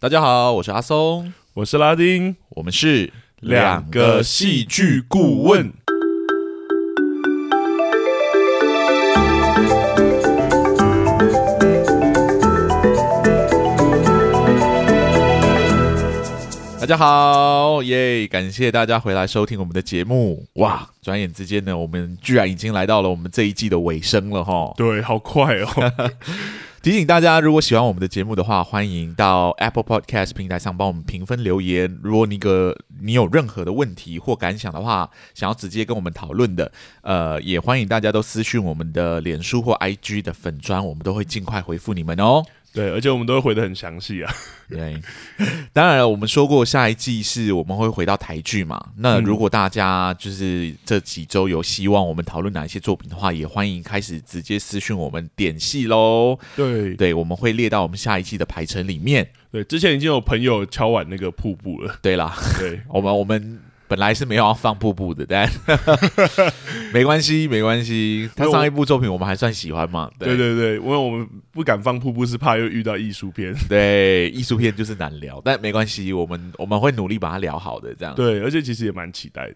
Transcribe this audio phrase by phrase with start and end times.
[0.00, 5.72] 大家好，我是阿松，我是拉丁，我们是两个戏剧顾问。
[16.78, 18.28] 大家好，耶！
[18.28, 20.46] 感谢大家回来收听我们的节目。
[20.54, 24.72] 哇，转眼之间呢，我们居然已经来到了我们这一季的尾声了哈。
[24.76, 25.68] 对，好快哦。
[26.80, 31.98] 提醒大家，如果喜欢我们的节目的话，欢迎到 Apple Podcast 平台上帮我们评分留言。
[32.04, 36.70] 如果你个你有任何的问题或感想的话，想要直接跟我们讨论的，
[37.02, 42.44] 呃，也欢迎大家都私讯我们的脸书或 IG 的粉砖，我们都会尽快回复你们哦。
[42.78, 44.32] 对，而且我们都会回的很详细啊。
[44.68, 44.96] 对，
[45.72, 48.80] 当然了，我们说过下一季是我们会回到台剧嘛。
[48.98, 56.38] 那如果大家就是这几周有希望我们讨论哪一些作品的话，也欢迎开始直接私讯我们点戏喽。
[56.54, 59.28] 对对，我们会列到我们下一季的排程里面。
[59.50, 61.98] 对，之前已经有朋友敲碗那个瀑布了。
[62.00, 63.60] 对啦，对，我 们我们。
[63.88, 65.50] 本来是没有要放瀑布的，但
[66.92, 68.28] 没关系，没关系。
[68.36, 70.10] 他上一部作品我们还算喜欢嘛？
[70.18, 73.54] 对对对，因为我们不敢放瀑布，是怕又遇到艺术片。
[73.68, 78.14] 对，艺术片就是难聊，但没关系，我们我们会努力把它聊好的，这样。
[78.14, 79.54] 对，而且其实也蛮期待的。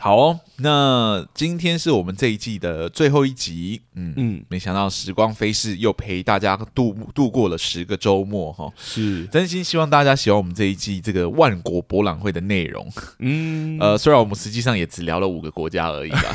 [0.00, 16.34] 好哦，那今天是我们这一季的最后一集，嗯嗯，没想到时光飞逝，又陪大家度度过了十个周末哈，是，真心希望大家喜欢我们这一季这个万国博览会的内容，嗯，呃，虽然我们实际上也只聊了五个国家而已啦。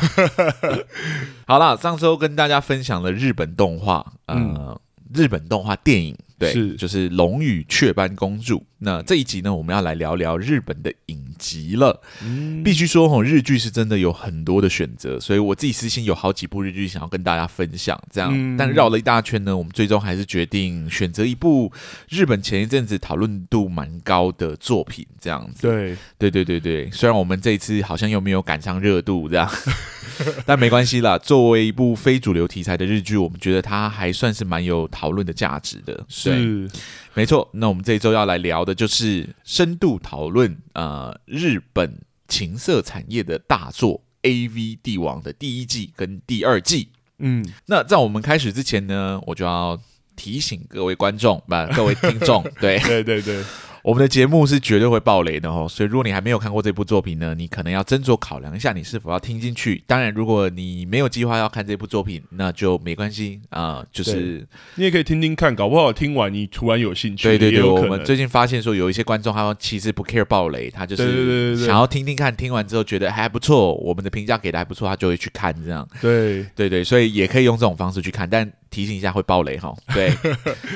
[1.48, 4.80] 好啦，上周跟大家分享了日本动画，呃，嗯、
[5.12, 6.16] 日本动画电影。
[6.38, 8.60] 对，是就是《龙与雀斑公主》。
[8.80, 12.02] 那这一集呢，我们要来聊聊日本的影集了。
[12.22, 18.00] 嗯，必须说，吼，日剧是真的有很多的选择，所以我自己私心有好几部日剧想要跟大家分享。
[18.12, 21.72] 这样，嗯、但绕了一大圈呢，我们最终还是决定选择一部
[22.10, 25.06] 日本前一阵子讨论度蛮高的作品。
[25.20, 26.92] 这样子，对，对，对，对，对。
[26.92, 29.50] 虽然我们这一次好像又没有赶上热度，这样，
[30.46, 31.18] 但没关系啦。
[31.18, 36.06] 作为一部非主流题材的日剧，我们觉得它还算是蛮有讨论的价值的。
[36.34, 36.70] 是，
[37.14, 37.50] 没错。
[37.54, 46.90] 那我们这一周要来聊的就是深度讨论呃日本情色产业的大作《AV 帝王》的第一季跟第二季。
[47.20, 49.80] 嗯，那在我们开始之前呢，我就要
[50.16, 53.44] 提醒各位观众，不，各位听众， 对，对对对。
[53.86, 59.84] 我们的节目是绝对会爆雷的哦，所以如果你还没有看过这部作品呢，你可能要斟酌考量一下，你是否要听进去。
[59.86, 67.28] 当然，如果你没有计划要看这部作品，那就没关系啊、呃，就是你也可以听听看，搞不好听完你突然有兴趣。
[67.28, 75.88] 对对对，我们最近发现说有一些观众他其实不 care 爆雷，他就是想要听听看，听完之后觉得还不错，我们的评价给的还不错，他就会去看这样。
[76.02, 78.52] 对对对，所以也可以用这种方式去看，但。
[78.76, 80.14] 提醒一下会爆雷哈， 对。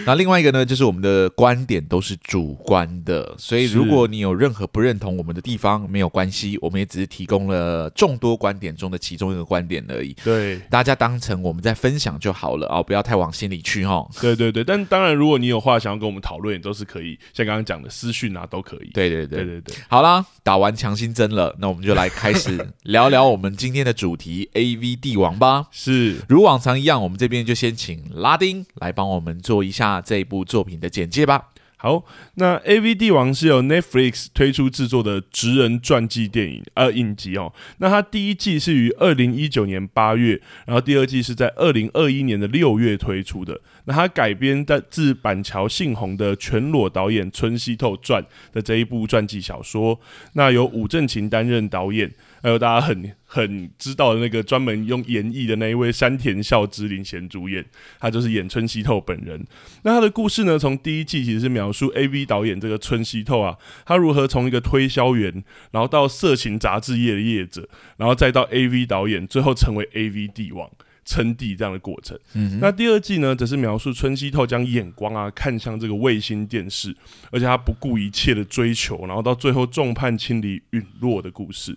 [0.06, 10.14] 那另外一个呢，就是我们的观点都是主观的，所以如果你有任何不认同我们的地方，没有关系，我们也只是提供了众多观点中的其中一个观点而已。
[10.24, 14.08] 对，大家当成我们在分享就好了哦，不要太往心里去哈。
[14.22, 18.92] 对对对，但当然，如果你有话想要跟我们讨论，也都是可以，像刚刚讲的私讯啊，都可以。
[18.94, 19.76] 对对对对对对。
[19.90, 25.68] 好啦，打完强心针了，那我们就来开始聊聊我们今天的主题 AV 帝王吧。
[25.72, 28.66] 是，如往常一样，我们这边就先请拉丁。
[28.76, 31.50] 来帮我们做一下这一部作品的简介吧。
[31.82, 37.54] 好，那《AV 帝王》是由 Netflix 推出制作的职人传记电影，呃，影集哦。
[37.78, 43.62] 那它第一季是于二零一九年八月，然后第二季是在二零二一年的六月推出的。
[43.86, 48.22] 那它改编的自板桥信宏的全裸导演村西透传
[48.52, 49.98] 的这一部传记小说，
[50.34, 52.12] 那由武正勤担任导演。
[52.42, 57.66] 还有大家很很知道的那个专门用演绎的那一位山田孝之领衔主演，
[58.00, 59.46] 他就是演春熙透本人。
[59.84, 67.68] 那他的故事呢，从第一季其实是描述 AV 导演这个春熙透啊，他如何从一个推销员，然后到色情杂志业的业者，
[67.98, 70.70] 然后再到 AV 导演，最后成为 AV 帝王。
[71.06, 72.16] 称帝这样的过程。
[72.36, 76.96] 嗯，那第二季呢，则是描述春熙透将眼光啊看向这个卫星电视，
[77.32, 81.76] 而且他不顾一切的追求，然后到最后众叛亲离陨落的故事。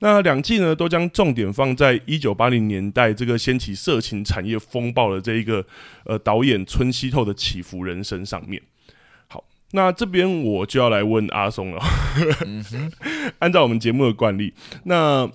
[0.00, 5.64] 那两季呢，都将重点放在一九八零年代这个掀起色情产业风暴的这一个
[6.04, 8.60] 呃导演村西透的起伏人生上面。
[9.28, 11.82] 好，那这边我就要来问阿松了。
[13.38, 14.52] 按照我们节目的惯例，
[14.84, 15.30] 那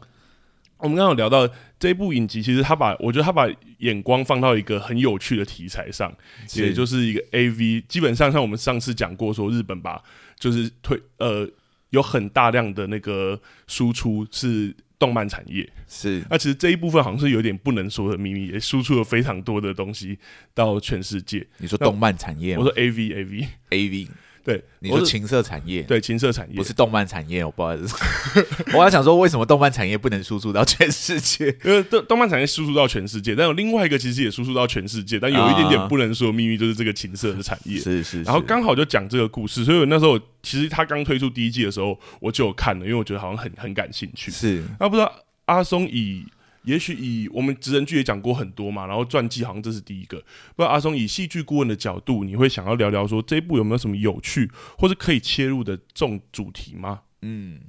[0.77, 1.49] 我们刚刚有聊到。
[1.77, 3.45] 这部影集其实他把，我觉得他把
[3.79, 6.11] 眼光放到一个很有趣的题材上，
[6.55, 7.83] 也就是一个 AV。
[7.87, 10.01] 基本上像我们上次讲过，说日本把
[10.39, 11.47] 就是推呃
[11.89, 16.23] 有很大量的那个输出是动漫产业，是。
[16.29, 20.17] 那其实这一部分好像是有点不能说的秘密，也输出了非常多的东西
[20.53, 21.45] 到全世界。
[21.57, 22.57] 你说动漫产业？
[22.57, 24.07] 我说 AV AV AV。
[24.45, 27.97] 对，你说情色产业，对情色产业不是动漫产业，我不好意思，
[28.77, 31.47] 我还想说为什么动漫产业不能输出到全世界？
[31.65, 37.79] 因为动动漫产业输出到全世界，但有另外一个其实也输出到全世界，但有一点点不能说秘密，就是这个情色的产业。
[37.79, 44.29] 是，是是，然后刚好就讲这个故事，所以我那时候其实他刚推出第一季的时候，我就有看了，因为我觉得好像很很感兴趣。
[44.29, 45.11] 是，那不知道
[45.45, 46.23] 阿松以。
[46.65, 50.17] 也许以我们职人剧也讲过很多嘛，然后传记好像这是第一个。
[50.55, 57.01] 不知道阿松以戏剧顾问的角度，你会想要聊聊说这一部有没有什么有趣或是可以切入的重主题吗？
[57.21, 57.59] 嗯。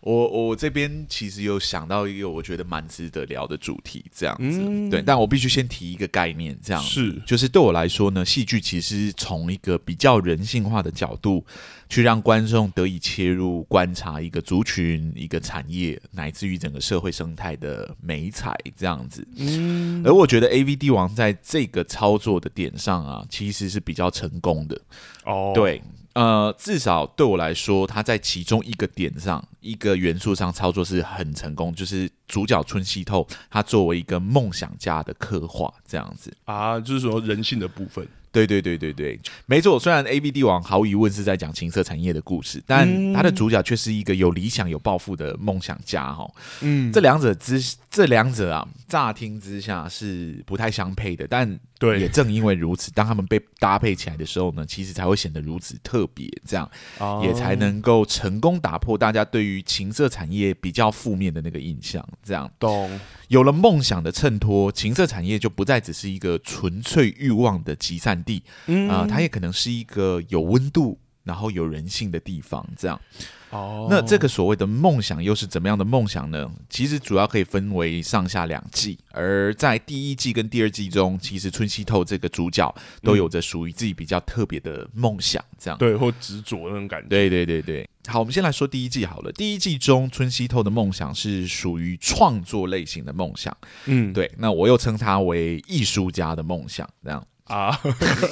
[0.00, 11.44] 我我这边其实有想到一个我觉得蛮值得聊的主题，这样子，嗯、对，但我必须先提一个概念，这样是，就是对我来说呢，戏剧其实从一个比较人性化的角度，
[11.88, 19.26] 去让观众得以切入观察一个族群、一个产业，乃至于整个社会生态的美彩，这样子。
[19.36, 24.80] 嗯，而我觉得 AV 帝王在这个操作的点上啊，其实是比较成功的。
[25.24, 25.82] 哦，对。
[26.14, 38.04] 呃，至少对我来说，他在其中一个点上，一个元素上操作是很成功，就是主角村西透，他作为一个梦想家的刻画，这样子啊，就是说人性的部分。
[38.30, 39.78] 对对对对对，没错。
[39.78, 46.12] 虽然 A B 帝王毫无疑问是在讲情色产业的故事，但他的主角却是一个有理想、有抱负的梦想家。
[46.12, 46.30] 哈，
[46.60, 47.60] 嗯，这两者之
[47.90, 62.04] 这两者啊，乍听之下是不太相配的，但对，也正因为如此，当他们被搭配起来的时候呢，其实才会显得如此特别，这样、哦、也才能够成功打破大家对于情色产业比较负面的那个印象。
[62.22, 62.98] 这样，懂。
[63.28, 72.66] 有了梦想的衬托，情色产业就不再只是一个纯粹欲望的集散地，嗯啊、呃，它也可能是一个有温度，然后有人性的地方。
[72.76, 73.00] 这样。
[73.50, 76.50] 哦，那这个所谓的梦想又是怎么样的梦想呢？
[76.68, 87.08] 其实主要可以分为上下两季，而在第一季跟第二季中，其实春熙透这个主角都有着属于自己比较特别的梦想，这样、嗯、对，或执着那种感觉。
[87.08, 89.32] 对对对对，好，我们先来说第一季好了。
[89.32, 93.56] 第一季中，春熙透的梦想是属于创作类型的梦想，
[93.86, 97.26] 嗯，对，那我又称它为艺术家的梦想，这样。
[97.48, 97.80] 啊，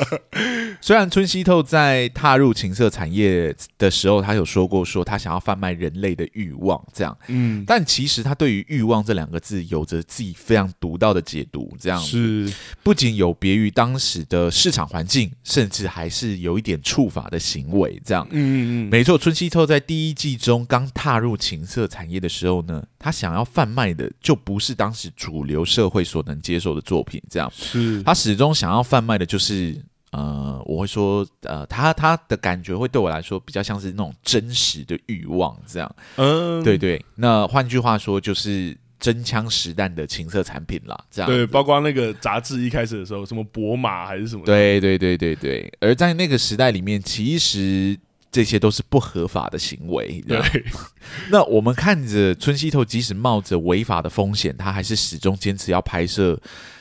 [0.81, 12.01] 虽然村西透在踏入情色产业的时候，他有说过说他想要贩卖人类的欲望，这样，嗯，但其实他对于欲望这两个字有着自己非常独到的解读，这样。
[12.01, 12.53] 是。
[12.83, 29.06] 不仅有别于当时的市场环境，甚至还是有一点触法的行为，这样，嗯嗯，没错，村西透在第一季中刚踏入情色产业的时候呢，他想要贩卖的就不是当时主流社会所能接受的作品，这样，是他始终想要贩。
[29.06, 29.81] 卖的就是
[30.11, 37.00] 呃，我会说呃，他他的感觉会对我来说比较像是那种真实的欲望这样，嗯，对对。
[37.14, 41.31] 那换句话说，就是真枪实弹的情色产品啦，这样。
[41.31, 44.44] 对，包括那个杂志一开始的时候，什么博马还是什么？
[44.44, 45.73] 对对对对对。
[45.79, 47.97] 而在那个时代里面，其实
[48.37, 50.23] 这些都是不合法的行为。
[50.29, 50.38] 对。
[51.33, 56.38] 那我们看着村西透，即使冒着违法的风险，他还是始终坚持要拍摄。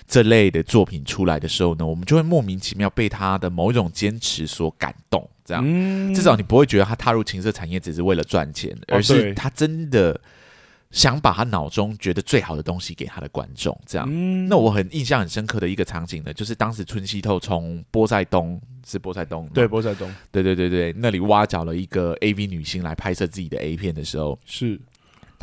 [0.07, 5.27] 这类的作品出来的时候呢，我们就会莫名其妙被他的某一种坚持所感动。
[5.43, 10.19] 这样，嗯、至少你不会觉得他踏入情色产业只是为了赚钱，而是他真的
[10.91, 13.75] 想把他脑中觉得最好的东西给他的观众。
[13.87, 24.79] 这样，嗯、那我很印象很深刻的一个场景呢，就是当时村西透从波塞冬是波塞冬对波塞冬对对对对那里挖角了一个 AV 女星来拍摄自己的 A 片的时候是。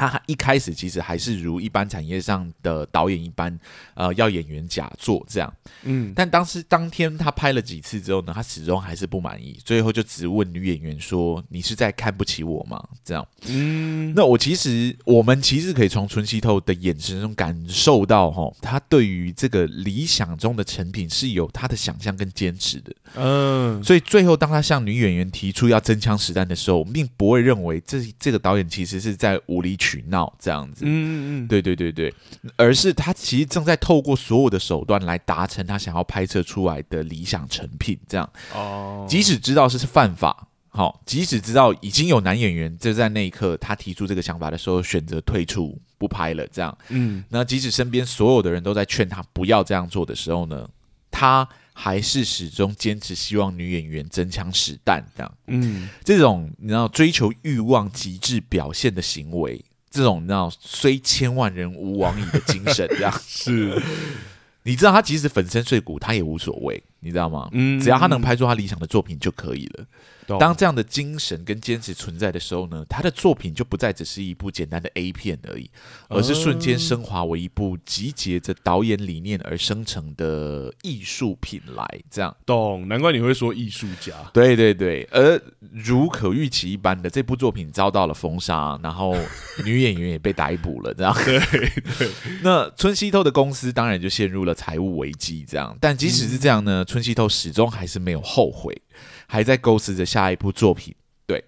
[0.09, 3.59] 他一开始其实还是如一般产业上的导演一般，
[3.95, 5.53] 呃，要演员假做这样。
[5.83, 13.27] 嗯，但当时当天他拍了几次之后呢，他始终还是不满意，最后就直问女演员说：“你是在看不起我吗？”这样。
[13.47, 22.95] 嗯，那我其实我们其实可以从春熙透的眼神中感受到，哈，他对于这个理想中的成品是有他的想象跟坚持的。
[23.15, 32.15] 嗯，所以最后当他向女演员提出要真枪实弹的时候，我们并不会认为这这个导演其实是在无理取闹这样子，嗯嗯嗯，对对对对，
[32.57, 39.07] 而是他其实正在透过所有的手段来达成他想要拍摄出来的理想成品，这样哦。
[39.09, 50.69] 即使知道是是犯法，好，即使知道已经有男演员就在那一刻他提出这个想法的时候选择退出不拍了，这样，嗯，那即使身边所有的人都在劝他不要这样做的时候呢，
[51.11, 59.65] 他还是始终坚持希望女演员真枪实弹这样，嗯，这种你知道追求欲望极致表现的行为。
[59.93, 63.81] 这种你知道虽千万人吾往矣的精神，这样 是，
[64.65, 66.83] 你知道他即使粉身碎骨，他也无所谓。
[67.05, 67.49] 你知道吗？
[67.53, 69.85] 嗯，只要他能拍出他理想的作品就可以了。
[70.27, 75.71] 当这样的精神跟坚持存在的时候呢，他的作品就不再只是一部简单的 A 片而已，
[76.09, 81.87] 而是瞬间升华为一部集结着导演理念而生成的艺术品来。
[82.11, 82.87] 这样，懂？
[82.89, 84.13] 难怪你会说艺术家。
[84.33, 85.41] 对对对，而
[85.73, 89.17] 如可预期一般的，这部作品遭到了封杀，然后
[89.65, 90.95] 女演员也被逮捕了。
[90.95, 91.39] 这样，对
[91.99, 92.11] 对。
[92.43, 95.45] 那村西透的公司当然就陷入了财务危机。
[95.49, 98.81] 这样，但即使是这样呢，村西透始终还是没有后悔。
[99.33, 100.95] 还在构思着下一部作品，
[101.27, 101.43] 对，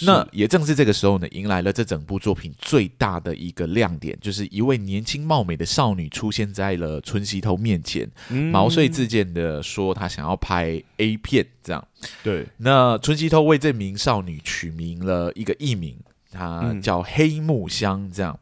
[0.00, 11.86] 那也正是这个时候呢，迎来了这整部作品最大的一个亮点，就是一位年轻貌美的少女出现在了春西头面前，嗯、毛遂自荐的说她想要拍 A 片，这样，
[12.24, 15.96] 对，那春西头为这名少女取名了一个艺名，
[16.32, 18.36] 她叫黑木香，这样。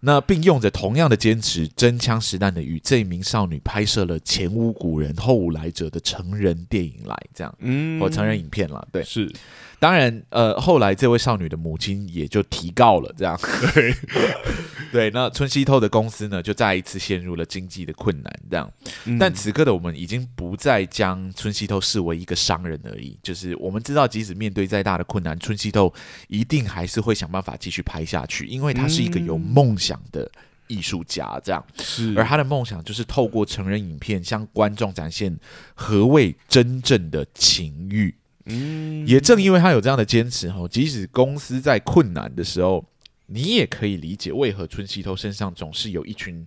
[0.00, 9.30] 那并用着同样的坚持，真枪实弹的与这名少女拍摄了前无古人后无来者的成人电影来，这样，嗯，或成人影片了，对，是。
[9.78, 13.38] 当然，呃，后来这位少女的母亲也就提告了，这样，
[13.74, 13.94] 对，
[14.90, 15.10] 对。
[15.10, 18.70] 那春西透的公司呢，就再一次陷入了经济的困难，这样。
[19.04, 25.92] 嗯、但此刻的我们已经不再将春西透视为一个商人而已，就是我们知道，即使面对再大的困难，春西透
[26.28, 30.30] 一定还是会想办法继续拍下去，因为他是一个有梦想的
[30.68, 31.62] 艺术家，这样。
[31.82, 32.14] 是。
[32.16, 35.38] 而他的梦想就是透过成人影片向观众展现
[35.74, 38.14] 何谓真正的情欲。
[38.46, 42.84] 嗯，也正因为他有这样的坚持哈，即使公司在困难的时候，
[43.26, 46.46] 你也可以理解为何春西透身上总是有一群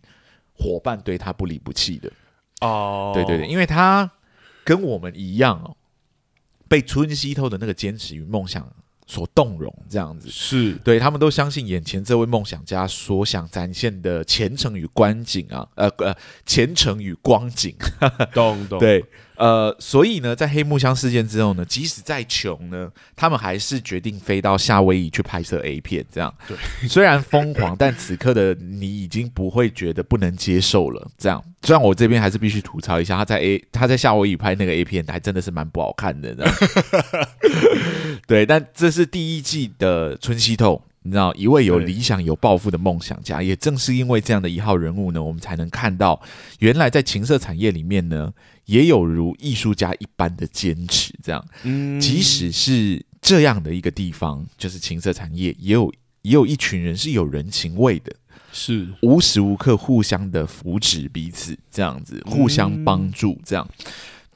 [0.53, 2.12] 伙伴对他不离不弃的。
[2.62, 3.12] 哦。
[3.13, 4.10] 对对对，因为他
[4.63, 5.75] 跟我们一样哦，
[6.68, 8.72] 被春西透的那个坚持与梦想
[9.06, 10.29] 所动容，这样子。
[10.29, 10.75] 是。
[10.75, 16.15] 对他们都相信眼前这位梦想家所想展现的前程与光景啊，呃呃，
[16.46, 17.75] 前程与光景，
[18.34, 18.77] 懂懂。
[18.79, 19.03] 对。
[19.39, 26.05] 呃，所以呢，在黑木箱事件之后呢，即使再穷呢，他们还是决定飞到夏威夷去拍摄 A 片。
[26.12, 26.58] 这样，对，
[26.89, 31.10] 虽然疯狂，但此刻的你已经不会觉得不能接受了。
[31.17, 36.36] 这样，虽然我这边还是必须吐槽一下，他在 A 他在夏威夷拍那个 A 片，还真的是蛮不好看的。
[38.27, 40.84] 对，但这是第一季的春熙透。
[41.01, 46.22] 你知道，一位有理想、有抱负的梦想家，也正是因为这样的一号人物呢，我们才能看到，
[46.60, 48.31] 原来在情色产业里面呢，
[48.70, 51.12] 也有如艺术家一般的坚持。
[51.24, 58.16] 这样，嗯，即使是这样的一个地方，就是情色产业，也有也有一群人是有人情味的，
[58.54, 58.88] 是。
[59.02, 63.68] 无时无刻互相的扶持彼此，这样子互相帮助，这样，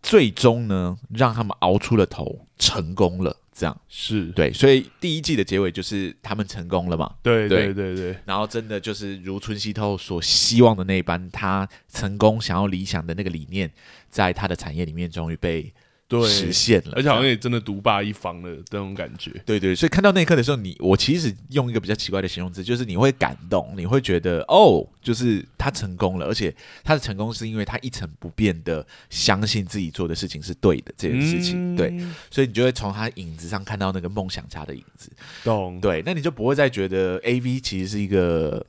[0.02, 3.38] 最终呢，让他们熬出了头，成功了。
[3.54, 7.14] 这样是对，所以第一季的结尾就是他们成功了嘛？
[7.22, 13.72] 对对对对，然后真的就是如春熙透所希望的那般，他成功想要理想的那个理念，
[14.10, 15.74] 在他的产业里面终于被。
[16.22, 19.32] 对，实现了，而且好像也真的独霸一方了这种感觉。
[19.46, 31.74] 对对，所以看到那一刻的时候，你我其实用一个比较奇怪的形容词，就是你会感动，你会觉得哦，就是他成功了，而且他的成功是因为他一成不变的相信自己做的事情是对的这件事情。
[31.74, 31.92] 嗯、对，
[32.30, 35.10] 所以你就会从他影子上看到那个梦想家的影子。
[35.44, 35.80] 懂。
[35.82, 38.64] 对，那你就不会再觉得 AV 其实是一个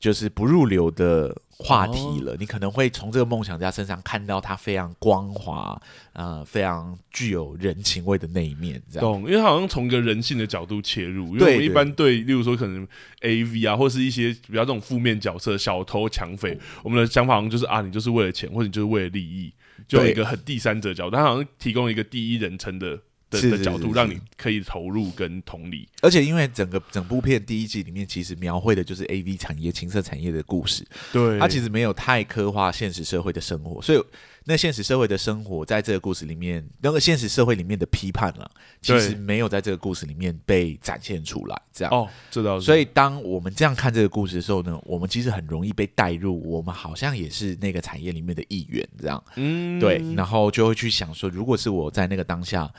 [0.00, 1.36] 就是不入流的。
[1.62, 5.78] 话题了，你可能会从这个梦想家身上看到他非常光滑，
[6.14, 9.02] 呃，非常具有人情味的那一面，这样。
[9.02, 12.88] 懂，因为他好像从一个人性的角度切入，因为我们一般对，例如说可能
[13.20, 19.52] AV 啊，或是一些比较这种负面角色，小偷、抢匪，我们的想法好像就是啊，你就是为了钱，或者你就是为了利益，
[19.86, 22.98] 就有一个很第三者角度，他好像提供一个第一人称的。
[23.30, 34.02] 的角度让你可以投入跟同理，而且因为整个整部片第一季里面其实描绘的就是 A V 产业、情色产业的故事，对，它其实没有太刻画现实社会的生活，所以
[34.44, 38.50] 那现实社会的生活在这个故事里面，那个现实社会里面的批判了，
[38.82, 41.92] 其实没有在这个故事里面被展现出来，这样。
[41.94, 42.66] 哦，这倒是。
[42.66, 52.72] 所以当我们这样看这个故事的时候呢，我们其实很容易被带入，我们好像也是那个产业里面的一员，这样，嗯，对，然后就会去想说，如果是我在那个当下。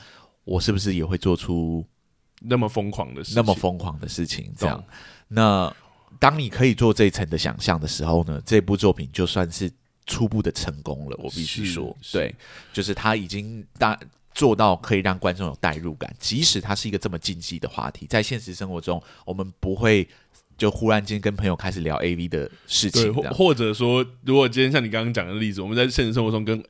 [0.44, 1.84] 我是不是也会做出
[2.40, 3.34] 那么疯狂的事？
[3.34, 4.52] 那么疯狂的事情？
[4.56, 4.84] 这样，
[5.28, 5.74] 那
[6.18, 9.70] 当你可以做这一层的想象的时候呢，这部作品就算是
[10.06, 11.16] 初步的成功了。
[11.22, 12.34] 我必须说，对，
[12.72, 13.98] 就是他已经大
[14.34, 20.08] 做到可以让观众有代入感，即使它是一个这么禁忌的话题，在现实生活中，我们不会
[20.56, 26.62] 就忽然间跟朋友开始聊 AV 的事情，或或者说，如果今天像你刚刚讲的例子，我们在现实生活中跟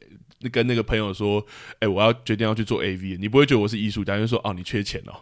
[0.50, 1.44] 跟那个朋友说，
[1.75, 5.14] 哎、欸，我要决定要去做 AV，你不会觉得我是艺术家，就说哦，你缺钱哦，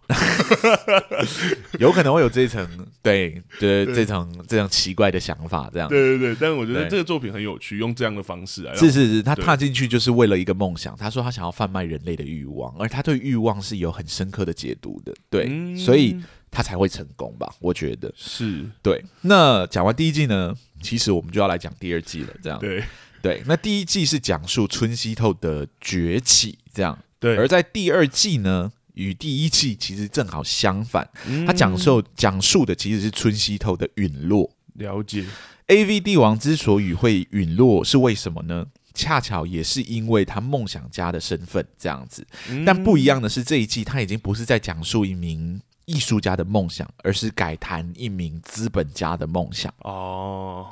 [1.79, 2.67] 有可能会有这一层，
[3.03, 6.37] 对，对，这层这样奇怪的想法，这样，对对对。
[6.41, 10.97] 但是我觉得这个作品很有趣，用这样的方式来，是是是，他踏进去就是为了一个梦想。
[10.97, 16.17] 他说他想要贩卖人类的欲望，而他对欲望是有很深刻的解读的，对，嗯、所以
[16.51, 17.53] 他才会成功吧？
[17.61, 19.03] 我觉得是对。
[19.23, 22.83] 那讲完第一季呢，其实我们就要来讲第二季了，这样对。
[23.23, 26.99] 对，那第一季是讲述春熙透的崛起，这样。
[27.19, 31.07] 对，而在第二季呢，与第一季其实正好相反，
[31.47, 34.51] 他讲述讲述的其实是春熙透的陨落。
[34.75, 35.27] 了解
[35.67, 38.67] ，AV 帝王之所以会陨落，是为什么呢？
[38.95, 42.27] 恰巧也是因为他梦想家的身份这样子。
[42.65, 49.73] 但不一样的是，这一季他已经不是在讲述一名艺术家的梦想，而是改谈一名资本家的梦想。
[49.81, 50.67] 哦。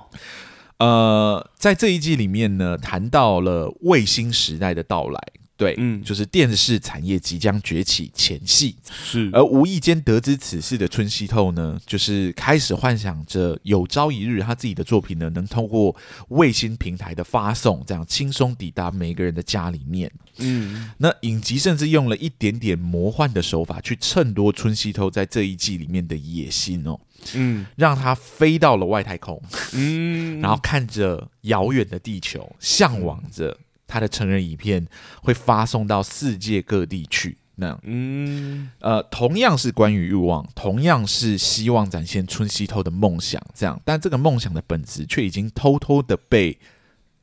[0.78, 5.20] 呃，在这一季里面呢，谈到了卫星时代的到来，
[5.58, 9.28] 对，嗯，就是电视产业即将崛起前夕，是。
[9.32, 15.94] 而无意间得知此事的春熙透呢，就是开始幻想着有朝一日他自己的作品呢，能通过
[16.28, 20.08] 卫星平台的发送，这样轻松抵达每个人的家里面。
[20.36, 27.00] 嗯，那影集甚至用了一点点魔幻的手法，去衬托春熙透在这一季里面的野心哦。
[27.34, 34.86] 嗯，让他飞到了外太空，嗯，然后看着遥远的地球，向往着他的成人影片
[35.20, 37.36] 会发送到世界各地去。
[37.56, 46.56] 那样，嗯，呃，同样是关于欲望，同样是希望展现春熙透的梦想，这样，但这个梦想的本质却已经偷偷的被。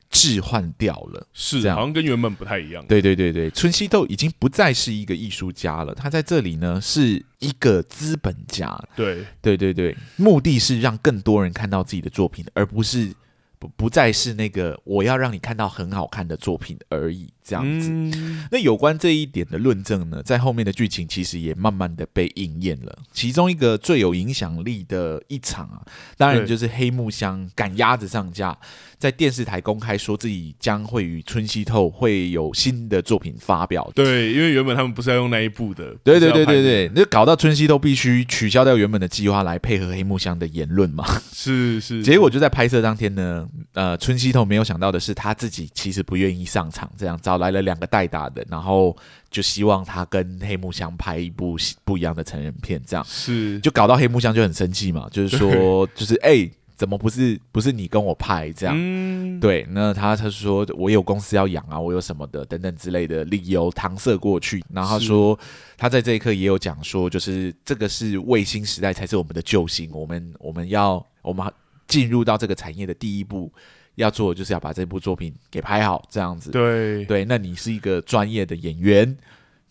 [0.08, 2.82] 置换掉了，是这样，好像跟原本不太一样。
[2.86, 8.80] 对对对对，春熙透已经不再是一个艺术家了，他在这里呢是一个资本家。
[8.94, 13.12] 对对对对，目的是让更多人看到自己的作品，而不是。
[13.58, 17.88] 不不再是那个我要让你看到很好看的作品而已，这样子。
[17.90, 22.98] 嗯、那有关这一点的论证呢，在后面的剧情其实也慢慢的被应验了。
[23.12, 25.80] 其中一个最有影响力的一场啊，
[26.16, 28.56] 当然就是黑木香赶鸭子上架，
[28.98, 33.90] 在电视台公开说自己将会与春熙透会有新的作品发表。
[33.94, 35.94] 对，因为原本他们不是要用那一部的。
[36.04, 41.06] 对对对对对，那搞到春熙透必须取消掉原本的计划来配合黑木香的言论嘛。
[41.32, 43.44] 是是，结果就在拍摄当天呢。
[43.72, 48.96] 呃，春熙透没有想到的是，他自己其实不愿意上场，这样找来了两个代打的，然后
[49.30, 53.04] 就希望他跟黑木香拍一部不一样的成人片，这样。
[53.08, 53.58] 是。
[53.60, 58.52] 就搞到黑木香就很生气嘛，就是说，就是哎、欸，怎么不是不是你跟我拍？
[58.52, 58.74] 这样？
[58.76, 65.38] 嗯、对，那他他说我有公司要养啊，我有什么的等等之类的理由搪塞过去，然后他说
[65.76, 71.46] 他在这一刻也有讲说，就是这个是卫星时代才是我们的救星，我们我们要我们。
[71.86, 73.52] 进入到这个产业的第一步，
[73.94, 76.50] 要做的就是要把这部作品给拍好，这样子。
[76.50, 79.16] 对对，那你是一个专业的演员，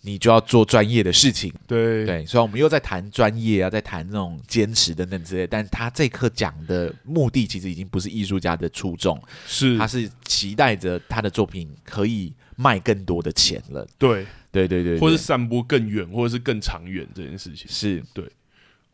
[0.02, 1.54] 你就要做专业的事情。
[1.68, 5.46] 对对，所以我们又在谈专业啊，在谈那种坚持等等之类。
[5.46, 13.86] 但他这课讲的目的，其实已经不是艺术家的初衷，是他是期待着他的作品可以卖更多的钱了。
[13.98, 17.68] 对对对对，或是散播更远，或者是更长远这件事情。
[17.68, 18.28] 是对，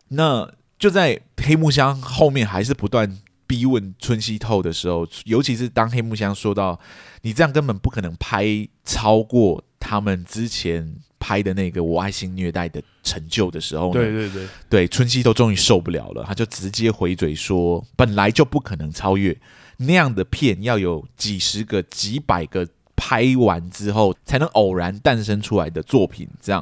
[0.07, 0.51] 那。
[0.81, 6.79] 就在黑木香后面还是不断逼问春熙透的时候，尤其是当黑木香说到
[7.21, 19.39] “你这样根本不可能拍超过他们之前拍的那个我爱性虐待的成就的时候”，对对对，对春熙透终于受不了了，他就直接回嘴说：“本来就不可能超越。
[19.77, 26.59] 那样的片，要有几十个、几百个拍完之后才能偶然诞生出来的作品，这样。”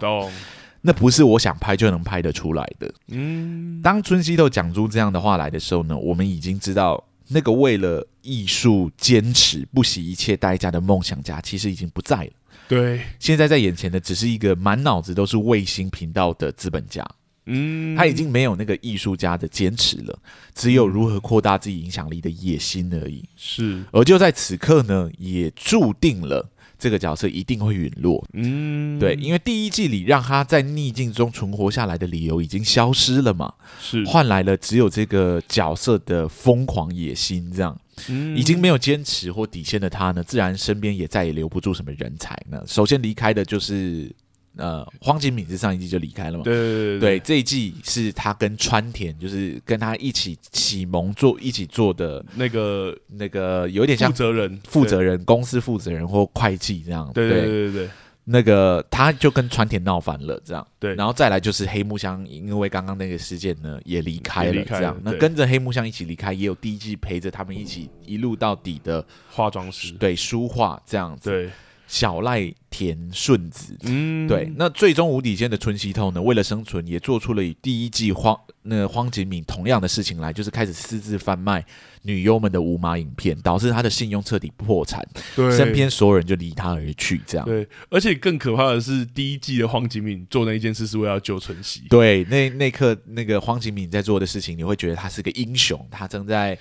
[0.81, 2.93] 那不是我想拍就能拍得出来的。
[3.07, 12.31] 嗯，当春熙透讲出这样的话来的时候呢，我们已经知道那个为了艺术坚持不惜一切代价的梦想家，其实已经不在了。
[12.67, 17.05] 对，现在在眼前的只是一个满脑子都是卫星频道的资本家。
[17.51, 20.19] 嗯，他已经没有那个艺术家的坚持了，
[20.53, 23.27] 只有如何扩大自己影响力的野心而已。
[23.35, 26.47] 是，而就在此刻呢，也注定了。
[26.79, 34.03] 这个角色一定会陨落，嗯，对，因为第一季里让他在逆境中存活下来的理由已经消失了嘛，是。
[34.05, 42.63] 换来了只有这个角色的疯狂野心，这样，嗯，已经没有坚持或底线的他呢，自然身边也再也留不住什么人才呢。
[42.65, 44.09] 首先离开的就是。
[44.57, 46.43] 呃，荒井敏之上一季就离开了嘛？
[46.43, 57.09] 对对对，对，对，这一季是他跟川田，就是跟他一起启蒙做一起做的那个那个有点像负责人、负责人、公司负责人或会计这样。
[57.13, 57.89] 对对对对对，
[58.25, 60.67] 那个他就跟川田闹翻了，这样。
[60.77, 64.99] 对，然后再来就是黑木香，因为刚刚那个事件呢，也离开了，这样。
[65.03, 71.29] 那跟着黑木香一起离开，也有第一季陪着他们一起一路到底的化妆师，对，书画这样子。
[71.29, 71.49] 对。
[71.89, 73.75] 小赖田顺子。
[73.81, 74.47] 嗯，对。
[74.55, 81.65] 那最终无底线的春熙透呢，为了生存，也做出了与第一季荒那个荒井敏同样的事情来，就是开始私自贩卖
[82.03, 85.03] 女优们的无码影片，导致他的信用彻底破产。
[85.35, 87.45] 对，身边所有人就离他而去，这样。
[87.47, 91.81] 对，而且更可怕的是，第一季的荒井敏做那一件事是为了救春熙。
[91.89, 96.55] 对，那那刻那个荒井敏在做的事情，你会觉得他是个英雄，他正在。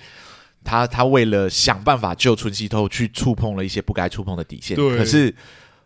[0.63, 4.75] 他他为了想办法救春熙透，去触碰了一些不该触碰的底线。
[4.75, 5.33] 对，可是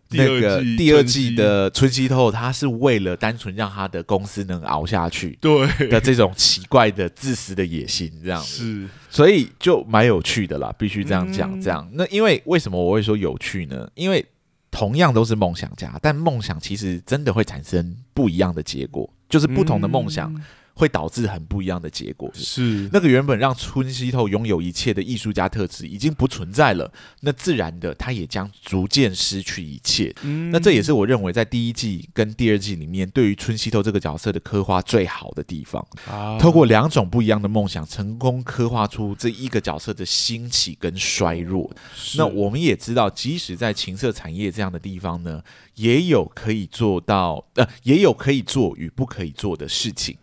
[0.10, 11.58] 那个第二季的春熙透，他是为了单纯让他的公司能熬下去，对的这种奇怪的自私的野心，这样是，所以就蛮有趣的啦，必须这样讲。
[11.58, 13.90] 嗯、这样，那因为为什么我会说有趣呢？
[13.96, 14.24] 因为
[14.70, 20.34] 同样都是梦想家，但梦想其实真的会产生不一样的结果，就是不同的梦想。
[20.34, 20.42] 嗯
[20.74, 22.30] 会导致很不一样的结果。
[22.34, 30.14] 是那个原本让春熙透拥有一切的艺术家特质已经不存在了，那自然的他也将逐渐失去一切。
[30.24, 35.86] 嗯，那这也是我认为在第一季跟第二季里面对于春熙透这个角色的刻画最好的地方。
[36.08, 41.70] 啊，透过两种不一样的梦想，成功刻画出这一个角色的兴起跟衰弱。
[42.18, 45.42] 那我们也知道，即使在情色产业这样的地方呢。
[45.76, 50.16] 也有可以做到，呃，也有可以做与不可以做的事情。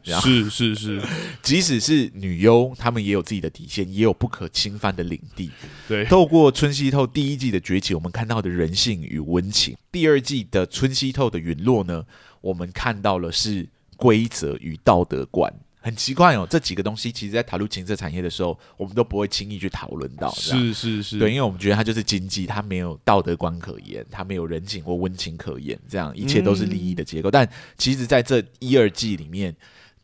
[0.44, 1.02] 是是是，
[1.42, 5.50] 即使是女优，她们也有自己的底线，也有不可侵犯的领地。
[5.88, 12.04] 对，透过春熙透第一季的崛起，我们看到的人性与温情；第二季的春熙透的陨落呢，
[12.40, 15.52] 我们看到了是规则与道德观。
[15.82, 20.30] 很奇怪哦，这几个东西其实，在讨论情色产业的时候，我们都不会轻易去讨论到。
[20.32, 27.30] 是是是，对，因为我们觉得它就是经济，它没有道德观可言，它没有人情或温情可言，这样一切都是利益的结构。
[27.30, 29.56] 嗯、但其实，在这一二季里面，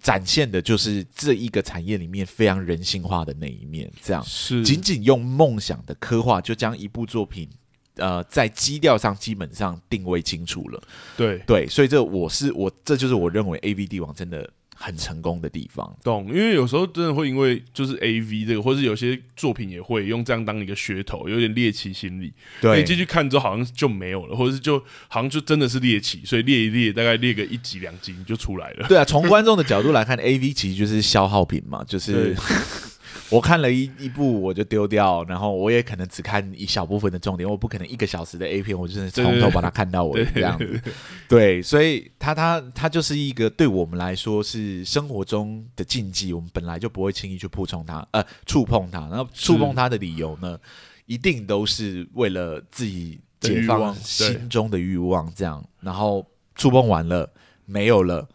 [0.06, 3.90] 展现的就是这一个产业里面非常人性化的那一面。
[4.00, 7.48] 这样是仅仅用梦想的刻画，就将一部作品，
[7.96, 10.80] 呃，在基调上基本上定位清楚了。
[11.16, 14.48] 对对，所以这我是我，这就是我认为 AV 帝王真的。
[14.78, 16.28] 很成功的地方，懂？
[16.28, 22.30] 因为有时候真的会因为就是 A V 这个，或是有些作品也会用这样当一个噱头，有点猎奇心理。
[22.60, 28.86] 对，你继续看之后好像就没有了，或者是就好像就真的是猎奇，所以猎一猎，大概猎个一集两集就出来了。
[28.86, 32.36] 对啊，从观众的角度来看，A V 其实就是消耗品嘛，就是。
[33.30, 40.80] 我看了一一部我就丢掉，然后我也可能只看一小部分的重点，我不可能一个小时的 A 片，我就是从头把它看到尾这样子。
[41.28, 49.00] 对，所以它它它就是一个对我们来说是生活中的禁忌，我们本来就不会轻易去触碰它，呃，触碰它。
[49.08, 50.58] 然后触碰它的理由呢，
[51.06, 55.64] 一定都是为了自己解放心中的欲望，这样。
[55.80, 57.28] 然后触碰完了，
[57.64, 58.28] 没有了。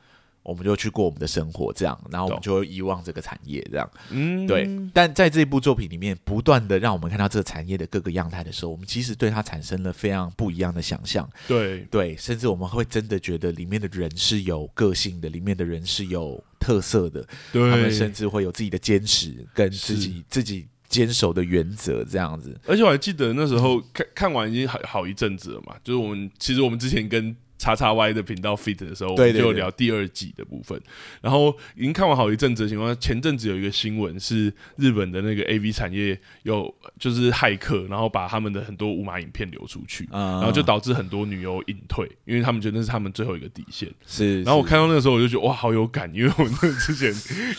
[0.44, 4.68] 我们就去过我们的生活，这样，然后我们就会遗忘这个产业，这样，嗯，对。
[4.92, 17.24] 但在这部作品里面，不断的让我们看到这个产业的各个样态的时候，我们其实对它产生了非常不一样的想象，对对，甚至我们会真的觉得里面的人是有个性的，里面的人是有特色的，
[17.54, 22.60] 对，他们甚至会有自己的坚持跟自己自己坚守的原则，这样子。
[22.66, 27.36] 而且我还记得那时候看看完已经好好一阵子了嘛，就是我们其实我们之前跟。
[27.62, 30.82] 叉叉 Y 的频道 fit 的时候，我们就聊第二季的部分。
[31.22, 43.88] 然后已经看完好一阵子的情况下，前阵子有一个新闻是日本的那个 AV 产业有就是骇客，然后把他们的很多无码影片流出去，嗯、然后就导致很多女优隐退，因为他们觉得那是他们最后一个底线。
[44.08, 47.14] 是，然后我看到那个时候，我就觉得哇，好有感，因为我那之前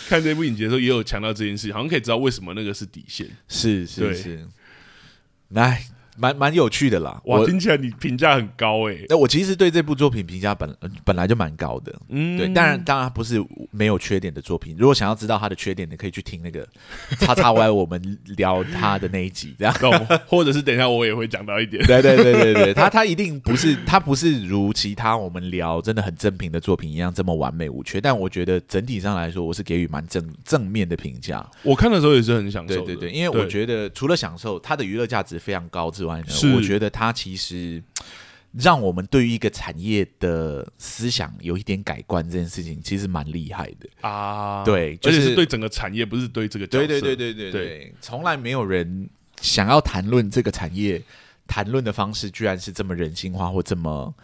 [0.08, 3.28] 看这部影集的时候也有强调这件事，好像可以知道为什么那个是底线。
[3.46, 4.48] 是是是，
[5.50, 5.84] 来。
[6.16, 7.44] 蛮蛮有趣的啦，哇！
[7.46, 9.06] 听起来你评价很高哎、欸。
[9.08, 12.48] 那我其实对这部作品评价本本来就蛮高的，嗯，对。
[12.48, 14.76] 当然，当然不是没有缺点的作品。
[14.78, 16.66] 如果想要知道它的缺点，你可以去听那个
[17.18, 19.74] 叉叉 Y 我们聊他的那一集，这样。
[20.26, 21.82] 或者是等一下我也会讲到一点。
[21.86, 28.00] 对对对对对，他他一定不是，他不是如其他我们聊真的很正品的作品一样这么完美无缺。
[28.00, 31.44] 但我觉得整体上来说，我是给予蛮正正面的评价。
[31.62, 32.74] 我看的时候也是很享受。
[32.84, 37.82] 对对对，因为我觉得除了享受，它的娱乐价值非常高之外呢，我觉得它其实
[38.52, 44.64] 让我们对于一个产业的思想有一点改观，这件事情其实蛮厉害的啊。
[44.64, 46.86] 对，就是、而且是对整个产业，不是对这个角色。
[46.86, 49.08] 对对对对对对，从来没有人
[49.40, 51.02] 想要谈论这个产业，
[51.46, 54.14] 谈论的方式居然是这么人性化或这么，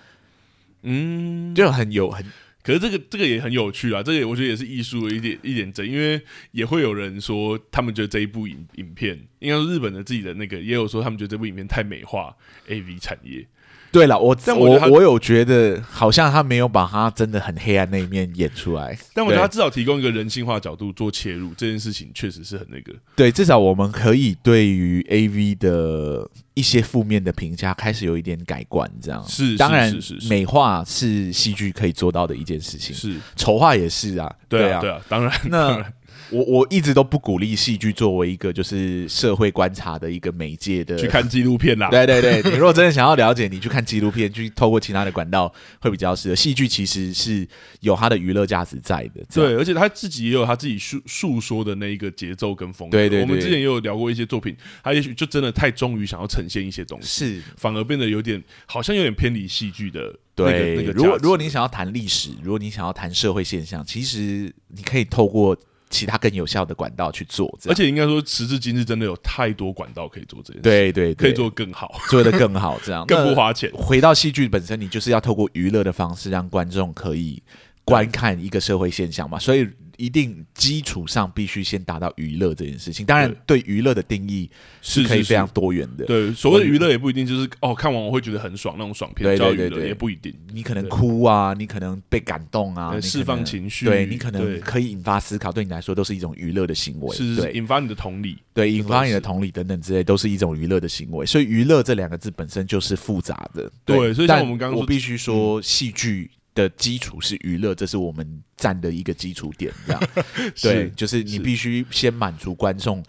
[0.83, 2.25] 嗯，就很有很。
[2.69, 12.37] 可是这个这个也很有趣啊，这个我觉得也是艺术的一点一点真，因为也会有人说，他们觉得这一部影影片，应该是日本的自己的那个，也有说他们觉得这部影片太美化
[12.69, 13.47] AV 产业，
[13.91, 22.95] 对了，我但我我，我有觉得好像他没有把他真的很黑暗那一面演出来，但我觉得他至少提供一个人性化角度做切入，这件事情确实是很那个。
[23.17, 29.25] 对，至少我们可以对于 AV 的一些负面的评价开始有一点改观，这样。
[29.27, 29.97] 是当然
[30.29, 33.17] 美化是戏剧可以做到的一件事情，是。
[33.37, 35.85] 丑化也是啊，对啊，对啊，当然那。
[36.31, 41.89] 我我一直都不鼓励戏剧作为一个就是社会观察的一个媒介的，去看纪录片啦。
[41.93, 46.35] 对对对，你如果真的想要了解，你去看纪录片，去透过其他的管道会比较适合。
[46.35, 47.47] 戏剧其实是
[47.81, 52.97] 有它的娱乐价值在的，对，而且他自己也有他自己诉诉说的那一个节奏跟风格。
[52.97, 60.15] 对对对，我们之前也有聊过一些作品，他也许就真的太忠于想要呈现一些东西，是反而变得有点好像有点偏离戏剧的。
[60.35, 65.57] 对，那个如果如果你想要谈历史，如果你想要谈社会现象，其实你可以透过。
[65.91, 70.63] 其他更有效的管道去做，而且应该说，时至今日，真的有太多管道可以做这件事。
[70.63, 73.71] 对对，对，可以做更好，做得更好，这样 更不花钱。
[73.73, 77.43] 回到戏剧本身，你就是要透过娱乐的方式，让观众可以
[77.89, 79.69] 观看一个社会现象嘛，所以。
[79.99, 83.05] 一定基础上必须先达到娱乐这件事情。
[83.05, 84.49] 当然，对娱乐的定义
[84.81, 86.05] 是可以非常多元的。
[86.05, 90.33] 对，所谓的娱乐也不一定就是哦，看完我会觉得很爽那种爽片叫娱乐，也不一定。
[90.53, 93.87] 你可能哭啊，你可能被感动啊，释放情绪。
[93.87, 97.17] 对，你可能可以引发思考，对你来说都是一种娱乐的行为。
[97.17, 101.27] 是，是引发你的同理，对，引发你的同理等等之类，都是一种娱乐的行为。
[101.27, 103.69] 所以，娱乐这两个字本身就是复杂的。
[103.85, 106.31] 对，所以像我们刚刚我必须说，戏剧。
[106.59, 110.03] 的基础是娱乐，这是我们站的一个基础点，这样。
[110.61, 113.01] 对，就是你必须先满足观众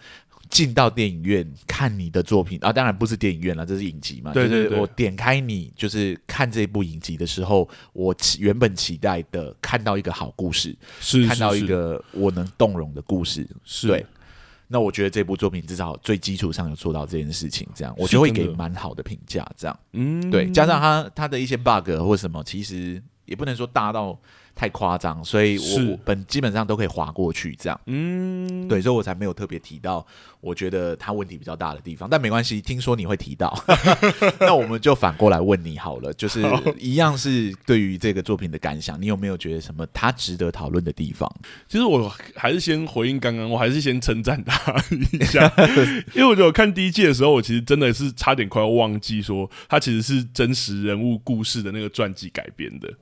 [0.48, 13.88] 进到电影院看你的作品啊，当然不是电影院了，这是影集嘛，对对对，就是我点开你就是看这部影集的时候，我原本期待的看到一个好故事，是看到一个我能动容的故事，是。
[13.88, 14.06] 对。
[14.72, 19.76] 那我觉得这部作品至少最基础上有做到这件事情，这样我就会给蛮好的评价，这样。
[19.94, 23.02] 嗯，对，加上他他的一些 bug 或什么，其实。
[23.30, 24.18] 也不能说大到
[24.56, 30.04] 太夸张，所以我本基本上都可以划过去，这样，嗯，对，所以我才没有特别提到
[30.40, 33.56] 我觉得他问题比较大的地方，但没关系，听说你会提到，
[34.40, 36.44] 那我们就反过来问你好了，就是
[36.76, 41.32] 一样是对于这个作品的感想，你有没有觉得什么他值得讨论的地方？
[41.68, 45.50] 其实我还是先回应刚刚，我还是先称赞他一下，
[46.12, 52.92] 因为我觉得我看第一季的时候，我其实真的是差点快要忘记说他其实是真实人物故事的那个传记改编的。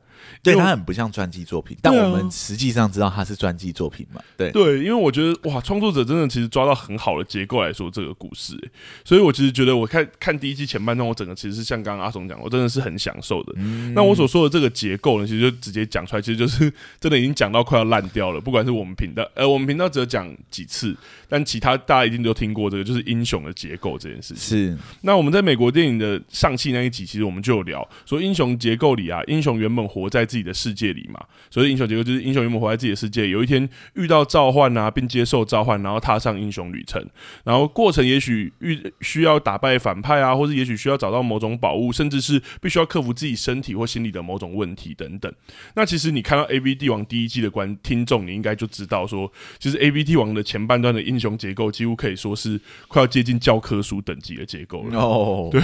[0.43, 4.21] 对，他很不像传记作品，但我们实际上知道他是传记作品嘛？
[4.37, 8.57] 对对，因为我觉得哇，创作者真的其实抓到很好的结构来说这个故事，
[9.05, 13.53] 所以我其实觉得我看看第一季前半段，我整个其实是像刚刚阿松讲，我真的是很享受的。
[13.57, 18.41] 嗯、那我所说的这个结构呢，其实就直接讲出来，其实就是真的已经讲到快要烂掉了。
[18.41, 20.97] 不管是我们频道，呃，我们频道只有讲几次，
[21.29, 24.59] 但其他大家一定都听过这个，就是英雄的结构这件事情。
[24.59, 24.79] 是。
[25.03, 37.05] 那我们在美国电影的上期那一集，其实我们就有聊说，英雄结构里啊，英雄原本活在自己的世界里嘛，所以英雄结构就是英雄原本活在自己的世界，有一天遇到召唤啊，并接受召唤，然后踏上英雄旅程，
[37.45, 45.33] 然后过程也许遇需要打败反派啊，或者也许需要找到某种宝物，甚至是必须要克服自己身体或心理的某种问题等等。
[45.75, 54.99] 那其实你看到 AV 帝王第一季的观听众，你应该就知道说，其实 AV 帝王的前半段的英雄结构几乎可以说是快要接近教科书等级的结构了。
[54.99, 55.61] 哦，对，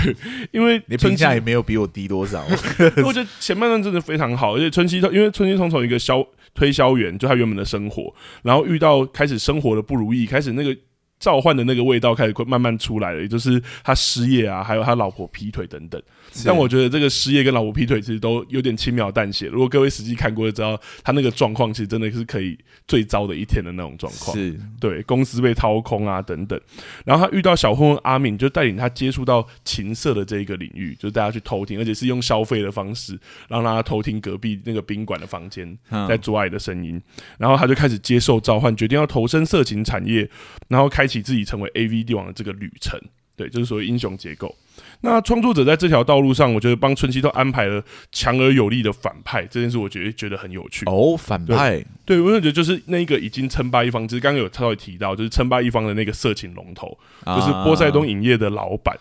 [0.52, 2.44] 因为你评价也没有比我低多少，
[3.04, 4.98] 我觉得前半段真的非常好，而且春熙。
[4.98, 10.76] 因为春熙从从一个销推销员，就他原本的生活，然后遇到开始生活的不如意，开始那个
[11.24, 15.98] 召唤的那个味道开始慢慢出来了，也就是他失业啊，还有他老婆劈腿等等。
[16.44, 19.46] 但我觉得这个失业跟老婆劈腿其实都有点轻描淡写。
[19.46, 24.36] 如果各位实际看过就知道，他那个状况其实真的是可以最糟的一天的那种状况。
[24.36, 26.60] 是对公司被掏空啊等等。
[27.06, 37.00] 然后他遇到小混混阿敏，就带领他接触到情色的这一个领域，就是大家去偷听，而且是用消费的方式，让他偷听隔壁那个宾馆的房间在做爱的声音。
[37.38, 40.28] 然后他就开始接受召唤，决定要投身色情产业，
[40.68, 43.00] 然后开启自己成为 AV 帝王的这个旅程。
[43.36, 44.54] 对，就是所谓英雄结构。
[45.00, 51.16] 那创作者在这条道路上，我觉得帮春熙都安排了强而有力的反派，这件事我觉得觉得很有趣哦。
[51.16, 56.96] 反派，对，我觉得就是那个已经称霸一方，就是刚刚有稍微提到，就是称霸一方的那个色情龙头，
[57.26, 58.96] 就是波塞冬影业的老板。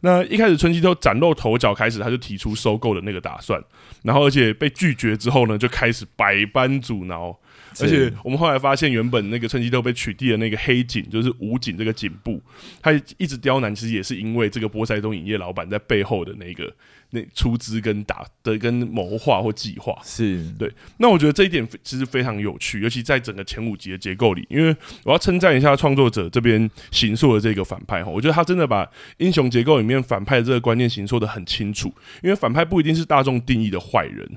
[0.00, 3.62] 那一开始春熙都崭露头角，开始他就提出收购的那个打算，
[4.02, 7.38] 然后而且被拒绝之后呢，就开始百般阻挠。
[7.80, 12.40] 而且我们后来发现，原本那个趁机都被取缔的那个黑警，就是武警这个警部，
[12.80, 16.72] 他一直刁难，其实也是因为这个波塞冬影业老板在背后的那个
[17.10, 19.96] 那出资跟打的跟谋划或计划。
[20.04, 20.72] 是对。
[20.98, 34.28] 那我觉得这一点其实非常有趣，尤其在整个前五集的结构里，因为我要称赞一下创作者这边行塑的这个反派哈，我觉得他真的把英雄结构里面反派的这个观念行塑的很清楚，因为反派不一定是大众定义的坏人。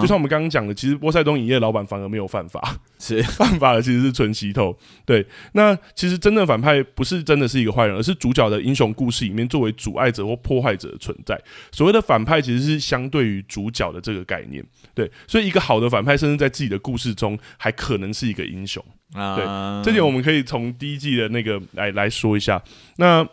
[0.00, 4.76] 就像我们刚刚讲的，其实波塞冬影业老板反而没有犯法，是 犯法的其实是纯西头。
[5.04, 11.38] 对，那其实真正反派不是真的是一个坏人，而是主角的英雄故事里面作为阻碍者或破坏者的存在。
[11.70, 14.64] 所谓的反派其实是相对于主角的这个概念。
[14.94, 18.82] 对，所以一个好的反派，甚至在自己的故事中还可能是一个英雄。
[19.12, 19.44] 对，
[19.84, 22.60] 这点我们可以从第一季的那个来来说一下。
[22.96, 23.26] 那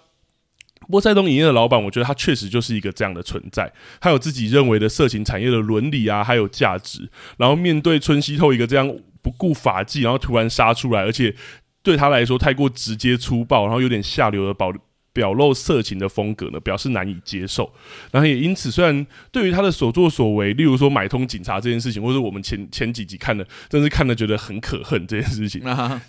[0.89, 7.09] 波塞冬影业的老板，我觉得他确实就是一个这样的存在，他有自己认为的色情产业的伦理啊，还有价值。
[7.37, 11.35] 然后面对村西透一个这样不顾法纪，然后突然杀出来，而且
[11.81, 14.73] 对他来说太过直接粗暴，然后有点下流的保。
[15.13, 17.71] 表露色情的风格呢，表示难以接受。
[18.11, 25.61] 然后也因此，虽然对于他的所作所为，例如说买通警察这件事情，或者我们前前几集看的，真是看的觉得很可恨这件事情。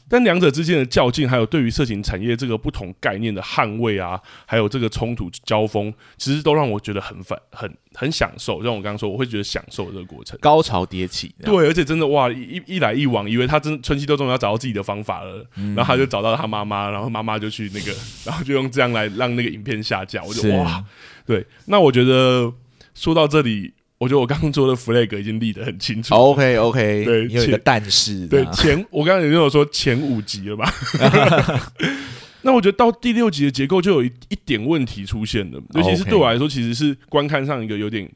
[0.09, 7.71] 但两者之间的较劲，还有对于色情产业这个不同概念的捍卫啊，还有这个冲突交锋，其实都让我觉得很反很。
[7.94, 11.33] 很享受，像我刚刚说，我会觉得享受这个过程，高潮迭起。
[11.44, 17.92] 对，而且真的哇，一一来一往，以为他真春熙都终于要找到自己的方法了，嗯、然后他就找到他妈妈，然后妈妈就去那个，
[18.26, 20.22] 然后就用这样来让那个影片下架。
[20.24, 20.85] 我就哇，
[21.24, 22.52] 对，那我觉得
[22.94, 26.14] 说到这里，我觉得我刚刚做的 flag 已经立得很清楚。
[26.14, 30.72] OK OK，对，有一个但是，对前我刚刚也有说前五集了吧。
[32.44, 38.07] 那我觉得到第六集的结构就有一一点问题出现了，尤其是对我来说，其实是观看上一个有点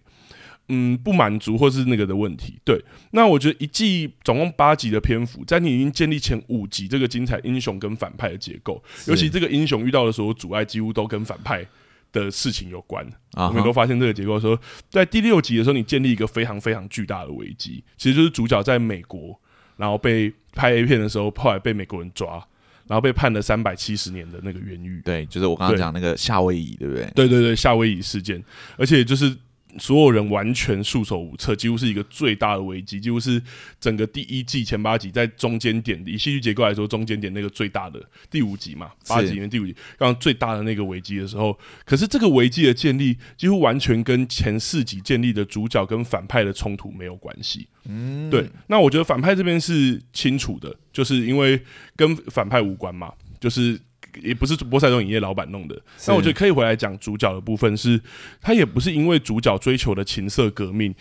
[0.68, 2.58] 嗯不满足或是那个的问题。
[2.62, 2.78] 对，
[3.12, 11.66] 那我觉得一季总共八集的篇幅，在你已经建立前五集这个精彩英雄跟反派的结构，尤其这个英雄遇到的所有阻碍，几乎都跟反派
[12.12, 13.06] 的事情有关。
[13.32, 14.60] 我们都发现这个结构说，
[14.90, 19.40] 在第六集的时候，你建立一个非常非常巨大的危机，其实就是主角在美国，
[19.78, 22.46] 然后被拍 A 片的时候，后来被美国人抓。
[22.88, 27.04] 然后被判了三百七十年的那个冤狱，对，就是我刚刚讲那个夏威夷，对不对？
[27.14, 28.42] 对对对，夏威夷事件，
[28.76, 29.36] 而且就是
[29.78, 33.42] 所有人完全束手无策，几乎是一个最大的危机，几乎是
[33.78, 47.68] 整个第一季前八集在中间点，以戏剧结构来说，中间点那个最大的第五集嘛，八集里面第五集，刚刚最大的那个危机的时候，可是这个危机的建立几乎完全跟前四集建立的主角跟反派的冲突没有关系。
[47.84, 51.62] 嗯，对，那我觉得反派这边是清楚的，就是因为
[51.94, 53.80] 跟反派无关嘛，就是
[54.22, 55.80] 也不是波塞冬影业老板弄的。
[56.06, 58.02] 那我觉得可以回来讲主角的部分是，是
[58.40, 60.94] 他也不是因为主角追求的情色革命。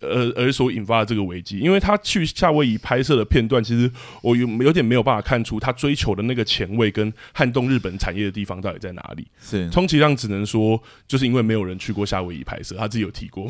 [0.00, 3.88] 而而所引发的这个危机，因为他去夏威夷拍摄的片段，其实
[4.22, 9.24] 我有有点没有办法看出他追求的那个前卫跟撼动日本产业的地方到底在哪里。
[9.40, 13.48] 是，充其量只能说，就是因为没有人去过夏威夷拍摄，他自己有提过，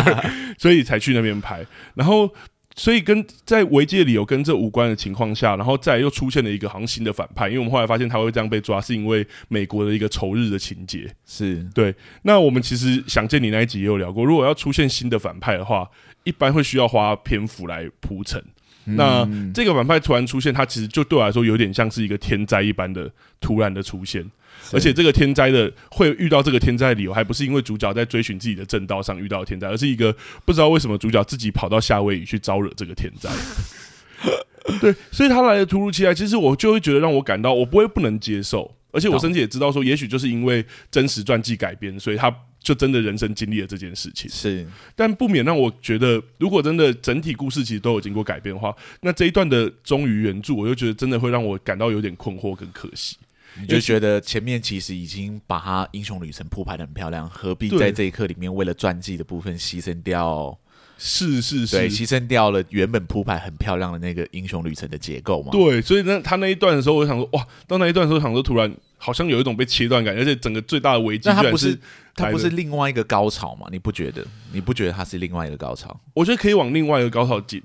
[0.56, 1.64] 所以才去那边拍。
[1.94, 2.34] 然后。
[2.76, 11.08] 所以跟在违纪的理由跟这无关的情况下，然后再又出现了一个好像新的反派，因为我们后来发现他会这样被抓，是因为美国的一个仇日的情节。
[11.24, 11.94] 是对。
[12.22, 15.88] 那我们其实想见你那一集也有聊过，如果要出现新的反派的话，
[16.24, 18.42] 一般会需要花篇幅来铺陈。
[18.86, 23.10] 嗯、那这个反派突然出现，他其实就对我来说有点像是一个天灾一般的
[23.40, 24.28] 突然的出现。
[24.72, 33.30] 而且这个天灾的会遇到这个天灾的理由，还不是因为主角在追寻自己的正道上遇到天灾，而是一个不知道为什么主角自己跑到夏威夷去招惹这个天灾。
[34.80, 44.30] 对，所以他来的突如其来，其实我就会觉得让我感到我不会不能接受，而且我甚至也知道说，也许就是因为真实传记改编，所以他就真的人生经历了这件事情。
[44.30, 53.18] 是，但不免让我觉得，如果真的整体故事其实都有经过改变的话，那这一段的忠于原著，我就觉得真的会让我感到有点困惑跟可惜。
[53.60, 60.58] 你就觉得前面其实已经把他英雄旅程铺排的很漂亮，何必在这一刻里面为了传记的部分牺牲掉？
[60.96, 65.50] 是是是，对，牺牲掉了原本铺排很漂亮的那个英雄旅程的结构嘛？
[65.50, 71.76] 对，所以那他那一段的时候，我就想说，哇，到那一段的时候，想说突然好像有一种被切断感，而且整个最大的危机，那他不是
[72.14, 73.66] 他不是另外一个高潮嘛？
[73.72, 74.24] 你不觉得？
[74.52, 76.00] 你不觉得他是另外一个高潮？
[76.14, 77.60] 我觉得可以往另外一个高潮解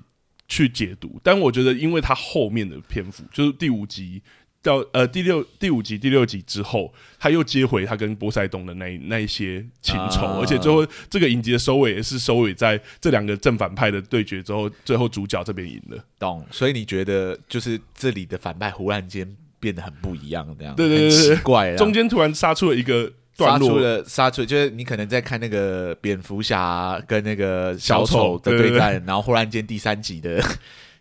[0.48, 4.20] 去解读，但我觉得因为他后面的篇幅就是第五集。
[4.62, 16.04] 到呃第六第五集第六集之后，他又接回他跟波塞冬的那那一些情仇，啊、而且最后这个影集的收尾也是收尾在这两个正反派的对决之后，最后主角这边赢了。
[16.18, 16.44] 懂？
[16.50, 19.26] 所以你觉得就是这里的反派忽然间
[19.58, 30.38] 变得很不一样，这样对对对，奇怪，中间突然杀出了一个杀出了杀出，就是你可能在看那个蝙蝠侠跟那个小丑的对战，对对对对，然后忽然间第三集的。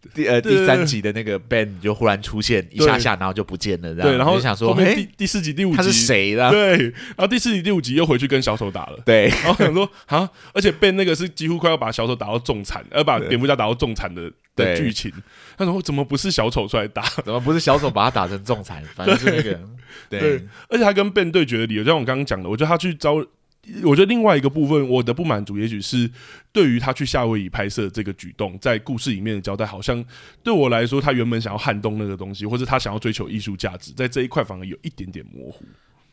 [0.15, 4.09] 第呃第三集的那个 Ben 就忽然出现一下下，然后就不见了，这样。
[4.09, 6.49] 对，然后就想说，后面第第四集、第五集他是谁了？
[6.51, 8.99] 对，然后第四集、第五集又回去跟小丑打了。
[9.05, 15.11] 对，然后想说啊，而且 Ben 那个是几乎快要把小丑打到重残，而把蝙蝠侠打到重残的的剧情。
[15.57, 17.03] 他说怎么不是小丑出来打？
[17.25, 18.81] 怎么不是小丑把他打成重残？
[18.95, 19.59] 反正是那个
[20.09, 23.25] 对，对，而且他跟 Ben 对决的理由，就像我刚刚讲的，我觉得他去招。
[23.83, 26.09] 我觉得另外一个部分，我的不满足，也许是
[26.51, 30.03] 对于他去夏威夷拍摄这个举动，在故事里面的交代，好像
[30.43, 35.65] 对我来说，他原本想要撼动那个东西，或者他想要追求艺术价值，在这一块反而有一点点模糊。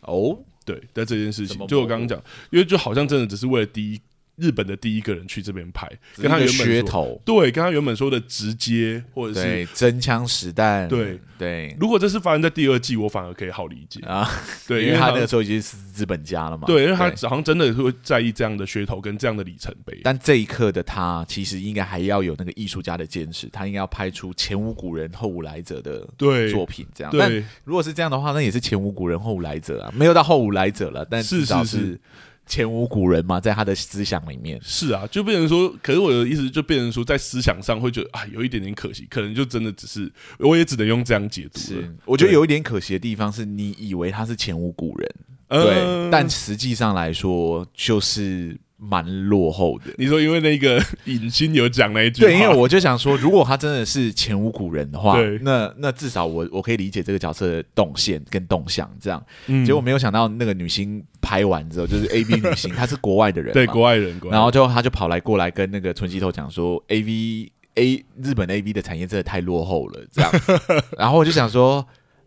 [0.02, 2.18] 哦，对，在这件事情，就我刚刚讲，
[2.50, 4.00] 因为就好像真的只是为了第一。
[4.36, 11.74] 日本的第一个人去这边拍，跟他原本噱头，对，跟他原本说的直接或者是真枪实弹，对对。
[11.80, 14.28] 如果这是发生在第二季，我反而可以好理解啊，
[14.68, 19.98] 对，因为他那个时候已经是资本家了嘛，对，因为他好像真的会在意这样的噱头跟这样的里程碑。
[20.04, 26.06] 但这一刻的他，其实应该还要有那个艺术家的坚持，他应该要拍出前无古人后无来者的
[26.50, 27.10] 作品，这样。
[27.18, 27.32] 但
[27.64, 31.98] 如果是这样的话，那也是前无古人后无来者啊，没有到后无来者了，但至少是。
[32.46, 41.58] 前无古人嘛，在他的思想里面是啊，就变成说，可是我的意思就变成说，在思想上会觉得啊，有一点点可惜，可能就真的只是，我也只能用这样解读。
[41.58, 45.14] 是，我觉得有一点可惜的地方是，你以为他是前无古人，
[45.48, 48.56] 对，呃、但实际上来说就是。
[48.78, 59.24] 蛮落后的，你说因为那个 影星有讲那一句，对，因为我就想说，如果他真的是前无古人的话，那那至少我我可以理解这个角色的动线跟动向这样。
[59.46, 70.30] 嗯、结果没有想到那个女星拍完之后，就是 A V 女星，她是国外的人，对，国外人，国外人，然后就她就跑来过来跟那个村西头讲说，A V A 日本 A V 的产业真的太落后了，这样。
[70.98, 71.86] 然后我就想说。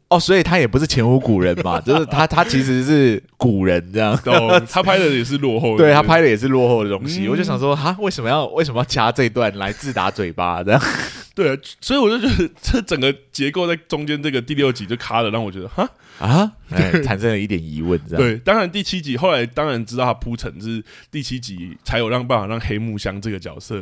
[0.10, 7.26] 哦，所以他也不是前无古人嘛， 就是他他其实是古人这样，哦、他拍的也是落后的， 对他拍的也是落后的东西。
[7.26, 10.82] 嗯、我就想说，哈，为什么要为什么要加这一段来自打嘴巴这样？
[11.36, 15.88] 对，所以我就觉得这整个结构在中间这个第六集就卡了，让我觉得哈
[16.18, 18.00] 啊，哎，产生了一点疑问。
[18.10, 23.82] 这样对，当然第七集后来当然知道他铺陈是第七集才有让办法让黑木香这个角色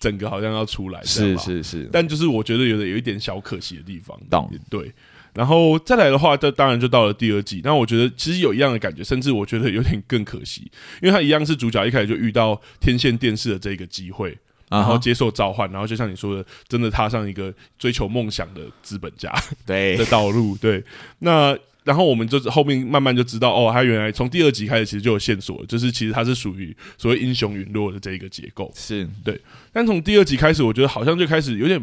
[0.00, 4.92] 整个好像要出来，是是是，但就是我觉得有点有一点小可惜的地方，懂对。
[5.34, 7.62] 然后再来的话，这当然就到了第二季。
[7.64, 10.70] 那我觉得其实有一样的感觉，甚至我觉得有点更可惜，
[11.00, 14.36] 因为他一样是主角，一开始就遇到天线电视的这个机会，
[14.68, 19.32] 然后接受召唤，然后就像你说的，真的踏上一个追求梦想的资本家
[19.64, 20.54] 对的道路。
[20.58, 20.84] 对，
[21.20, 28.70] 那然后我们就后面慢慢就知道，哦，他原来从第二集开始其实就有线索，就是其实他是属于所谓英雄陨落的这一个结构。
[28.76, 29.40] 是对，
[29.72, 31.82] 但从第二集开始，我觉得好像就开始有点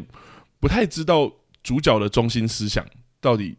[0.60, 1.32] 不太知道
[1.64, 2.86] 主角的中心思想。
[3.22, 3.56] 到底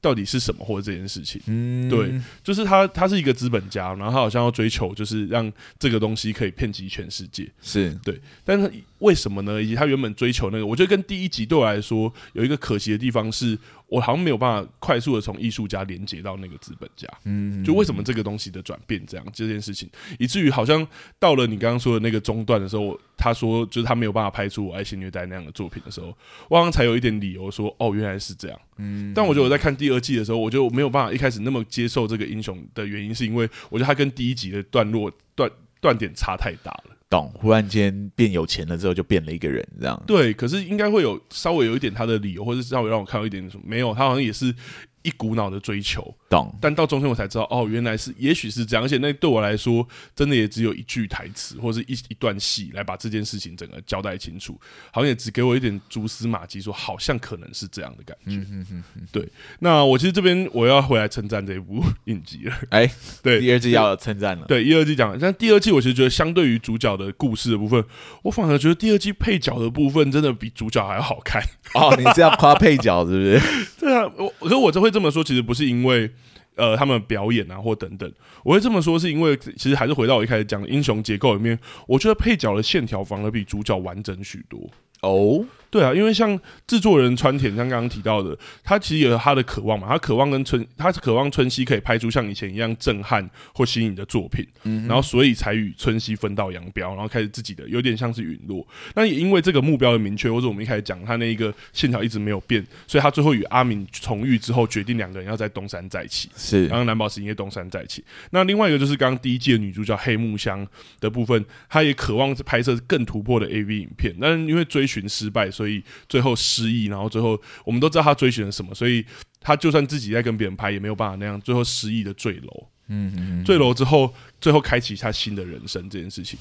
[0.00, 1.40] 到底是什么，或者这件事情？
[1.46, 2.12] 嗯，对，
[2.44, 7.92] 就是他，他是一个资本家，然后他好像要追求，就是让这个东西可以遍及全世界，是。
[8.04, 9.62] 对，但是为什么呢？
[9.62, 13.58] 以及他原本追求那个，我觉得跟第一集对我来说有一个可惜的地方是。
[13.88, 19.88] 我好像没有办法快速的从艺术家连接到那个资本家，嗯，就为什么这个东西的转变这样这件事情，
[20.18, 20.84] 以至于好像
[21.20, 26.12] 到了你刚刚说的那个中段的时候，他说就是他没有办法拍出我爱情虐待那样的作品的时候，
[26.48, 35.48] 我好像才有一点理由说哦，原来是这样，嗯，但我觉得我在看第二季的时候，我觉得我没有办法一开始那么接受这个英雄的原因，是因为我觉得他跟第一集的段落断
[35.80, 36.85] 断点差太大了。
[37.34, 40.02] 忽然间变有钱了之后就变了一个人，这样。
[40.06, 43.64] 对，可是应该会有稍微有一点他的理由，或者是稍微让我看到一点什么？
[43.66, 44.54] 没有，他好像也是。
[45.02, 54.58] 一股脑的追求，懂，但到中间我才知道，哦，原来是，也许是这样，而且那对我来说，真的也只有一句台词或者是一一段戏来把这件事情整个交代清楚，
[54.90, 58.36] 好像也只给我一点蛛丝马迹，说好像可能是这样的感觉。
[58.50, 59.28] 嗯嗯嗯，对。
[59.60, 67.84] 那我其实这边我要回来称赞这一部影集了，哎、欸， 对，第二季要称赞了，对，第二季讲，但第二季我其实觉得相对于主角的故事的部分，
[68.22, 71.40] 我反而觉得第二季配角的部分真的比主角还要好看。
[71.74, 73.40] 哦，你是要夸配角是不是？
[73.78, 76.10] 对啊，我可是我就会这么说，其实不是因为
[76.56, 84.68] 呃他们表演啊或等等，我会这么说是因为其实还是回到我一开始讲英雄结构里面，我觉得配角的线条反而比主角完整许多
[85.02, 85.44] 哦。
[85.70, 98.66] 对啊，因为像制作人川田，像刚刚提到的，他其实有他的渴望嘛，他渴望跟春，他是渴望春熙可以拍出像以前一样震撼或新颖的作品，嗯，然后所以才与春熙分道扬镳，然后开始自己的有点像是陨落。
[98.94, 108.04] 那也因为这个目标的明确，或者我们一开始讲他那一个线条一直没有变，所以他最后与阿敏重遇之后，决定两个人要在东山再起，是，然后蓝宝石因为东山再起。
[108.30, 110.66] 那另外一个就是刚刚第一季的女主角黑木香
[111.00, 119.02] 的部分，她也渴望拍摄更突破的 AV 影片，但是因为追寻失败，所以最后失忆，然后最后我们都知道他追寻了什么，所以
[119.40, 121.40] 他就算自己在跟别人拍，也没有办法那样。
[121.40, 126.38] 最后失忆的坠楼，嗯，嗯，嗯，坠楼之后，最后开启他新的人生这件事情，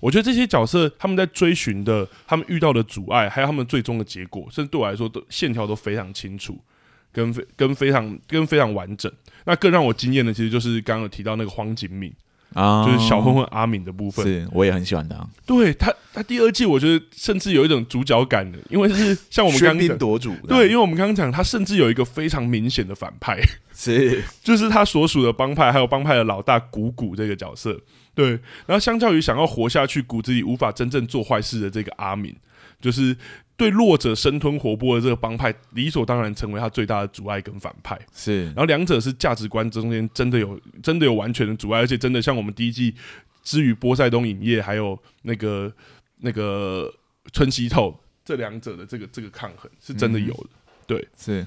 [0.00, 6.56] 我我觉得这些角色他们在追寻的，他们遇到的阻碍，还有他们最终的结果，甚至对我来说都线条都非常清楚，
[7.12, 9.12] 跟非跟非常跟非常完整。
[9.46, 12.12] 那更让我惊艳的，其实就是刚刚有提到那个荒井敏。
[12.56, 15.28] 啊，就是小混混阿敏的部分，是我也很喜欢他。
[15.44, 23.38] 对他，他第二季我觉得甚至有一种主角感的，因为是 像我们刚刚夺主，对，因为我们刚刚讲他甚至有一个非常明显的反派，
[23.74, 27.78] 是就是他所属的帮派，还有帮派的老大谷谷这个角色。
[28.14, 28.30] 对，
[28.64, 32.34] 然后相较于想要活下去，骨子里无法真正做坏事的这个阿敏，
[32.80, 33.14] 就是。
[33.56, 37.98] 对弱者生吞活剥的这个帮派，理所当然成为他最大的阻碍跟反派。
[38.12, 42.94] 是，然后两者是价值观中间真的有真的有完全的阻碍，而且真的像我们第一季
[43.42, 45.72] 之于波塞冬影业还有那个
[46.18, 46.92] 那个
[47.32, 50.50] 春熙透这两者的这个这个抗衡是真的有的。
[50.50, 51.46] 嗯、对，是。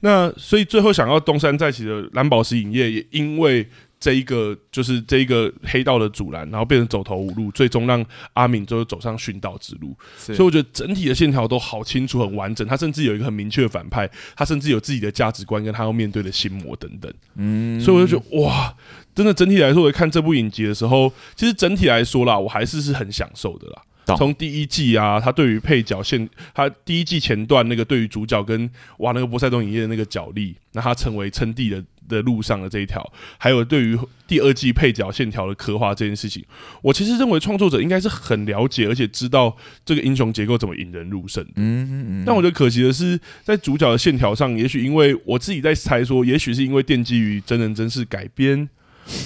[0.00, 3.68] 那所以最后想要东山再起的蓝宝石影业也因为。
[4.02, 9.96] 这一个就是这一个黑道的阻拦，然后变成走投无路，最终让阿敏就走上殉道之路。
[10.16, 12.66] 所以我觉得整体的线条都好清楚、很完整。
[12.66, 17.12] 他甚至有一个很明确的反派，他甚至有自己的价值观跟他要面对的心魔等等。
[17.36, 18.74] 嗯，所以我就觉得哇，
[19.14, 23.82] 真的整体来说，我看这部影集的时候，其实整体来说啦，我还是是很享受的啦。
[24.18, 31.80] 从第一季啊，他对于配角线，他第一季前段那个对于主角跟哇那个波塞冬影业的那个角力，那他成为称帝的。
[32.08, 36.44] 的路上的这一条，还有对于第二季配角线条的刻画这件事情，
[36.82, 41.42] 我其实认为创作者应该是很了解，而且知道这个英雄结构怎么引人入胜。
[41.56, 42.24] 嗯嗯嗯。
[42.26, 48.68] 但我觉得可惜的是，在主角的线条上，也许因为我自己在猜说，也许是因为奠基于真人真事改编，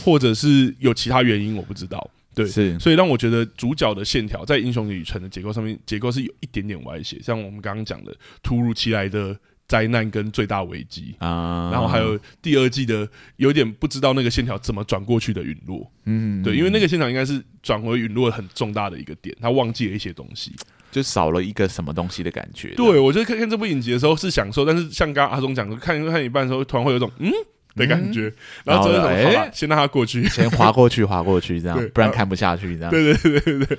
[0.04, 2.10] 或者是有其他原因，我不知道。
[2.34, 9.38] 对，是，所以让我觉得主角的线条在英雄旅程的结构上面，结构是有一点点歪斜，像我们刚刚讲的突如其来的。
[9.68, 11.14] 灾难跟最大危机。
[11.18, 20.52] 啊，然后还有第二季的有点不知道那个线条怎么转过去的陨落，嗯，对，因为那个现场应该是转回陨落很重大的一个点，他忘记了一些东西，
[20.90, 22.74] 就少了一个什么东西的感觉。
[22.74, 27.32] 对，我觉得看看这部影集的时候是享受，但是像刚刚阿忠讲的，看看一半的时候，突然会有种嗯
[27.74, 28.32] 的感觉，
[28.64, 32.90] 然后真的哎，先让它过去，先滑过去，滑过去这样，不然看不下去这样。
[32.90, 33.78] 对对对对对，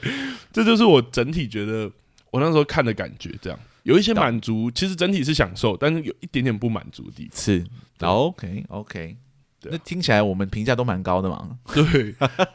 [0.51, 1.89] 这就是我整体觉得
[2.29, 3.57] 我那时候看的感觉，这样。
[3.87, 7.41] 有一些满足，其实整体是享受，但是有一点点不满足的地方。
[7.41, 7.65] 是
[8.01, 9.15] ，OK OK，
[9.63, 11.57] 那听起来我们评价都蛮高的嘛。
[11.73, 12.13] 对，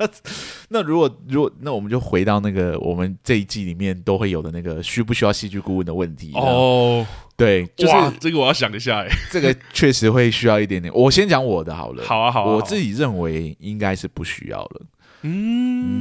[0.68, 7.06] 那如果如果那我们就回到那个我们这一季里面都会有的那个需不需要戏剧顾问的问题哦。
[7.34, 10.92] 对，就是这个我要想一下哎，这个确实会需要一点点。
[10.94, 12.04] 我先讲我的好了。
[12.04, 14.82] 好啊，好啊，我自己认为应该是不需要了。
[15.22, 15.30] 嗯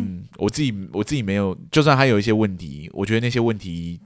[0.09, 3.97] 嗯，我自己我自己没有，就算还有一些问题，我觉得那些问题。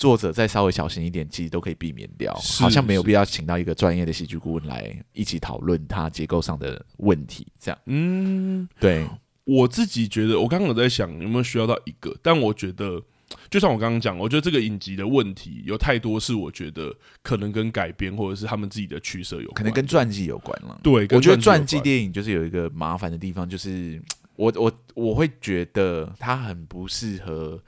[0.00, 2.34] 作者再稍微小心一点，其实都可以避免掉。
[2.58, 7.46] 好像没有必要请到一个专业的戏剧顾问来一起讨论它结构上的问题。
[7.60, 9.06] 这样，嗯，对。
[9.44, 13.02] 我自己觉得，我刚刚有在想有没有需要到一个，但我觉得，
[13.50, 20.80] 就像我刚刚讲，我觉得这个影集的问题有太多是我觉得可能跟改编或者是他们自己的取舍有关，可能跟传记有关了。
[20.82, 24.00] 对，我觉得传记电影就是有一个麻烦的地方，就是
[24.36, 27.60] 我我我会觉得它很不适合。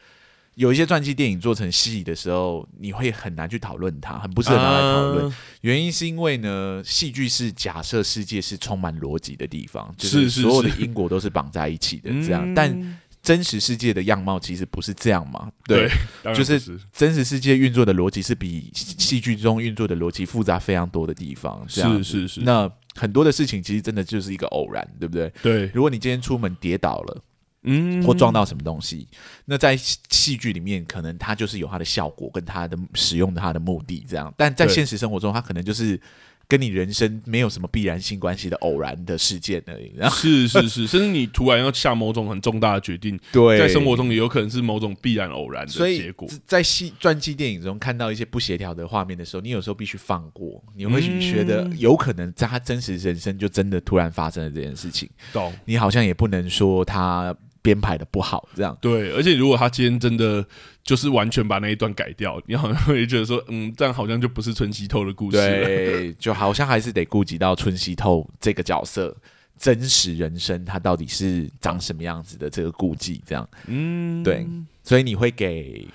[0.54, 5.34] 有一些传记电影做成戏的时候，你会很难去讨论它，很不适合拿来讨论。
[5.62, 12.54] 原因是因为呢，戏剧是假设世界是充满逻辑的地方，就是所有的因果都是绑在一起的这样。
[12.54, 15.50] 但真实世界的样貌其实不是这样嘛？
[15.64, 15.88] 对，
[16.34, 16.60] 就是
[16.92, 21.64] 真实世界运作的逻辑是比戏剧中运作的逻辑复杂非常多的地方。
[21.66, 22.40] 是是是。
[22.42, 25.32] 那很多的事情其实真的就是一个偶然，对不对？
[25.42, 25.70] 对。
[25.72, 27.22] 如果你今天出门跌倒了。
[27.64, 29.06] 嗯，或撞到什么东西，
[29.44, 36.00] 那在戏剧里面，可能它就是有它的效果跟它的使用它的目的这样，但在现实生活中，它可能就是
[36.48, 39.92] 跟你人生没有什么必然性关系的偶然的事件而已。
[40.10, 46.28] 是是是，甚至你突然要下某种很重大的决定，对，在生活中也有可能是某种必然偶然的结果。
[46.44, 55.08] 在戏传记电影中看到一些不协调的画面的时候，你有时候必须放过，你会觉得有可能在他真实人生就真的突然发生了这件事情。
[55.32, 55.54] 懂？
[55.64, 57.32] 你好像也不能说他。
[57.62, 58.76] 编排的不好，这样。
[58.80, 60.44] 对，而且如果他今天真的
[60.82, 69.16] 就是完全把那一段改掉，你好像会觉得说，嗯，这样好像就不是春熙透的故事，对，就好像还是得顾及到春熙透这个角色
[69.56, 74.46] 真实人生，他到底是长什么样子的这个顾忌，这样，嗯，对，
[74.82, 75.86] 所以你会给，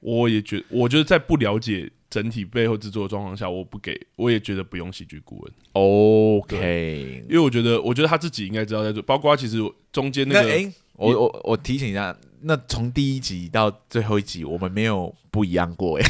[0.00, 1.90] 我也觉得，我觉得在不了解。
[2.10, 5.52] 整体背后制作的状况下，我不给，我也觉得不用喜剧顾问。
[5.72, 9.58] OK，因为我觉得，我觉得他自己应该知道在做，包括其实
[9.92, 16.04] 中间那个，我我我提醒一下，那从第一集到最后一集，我们没有不一样过哎。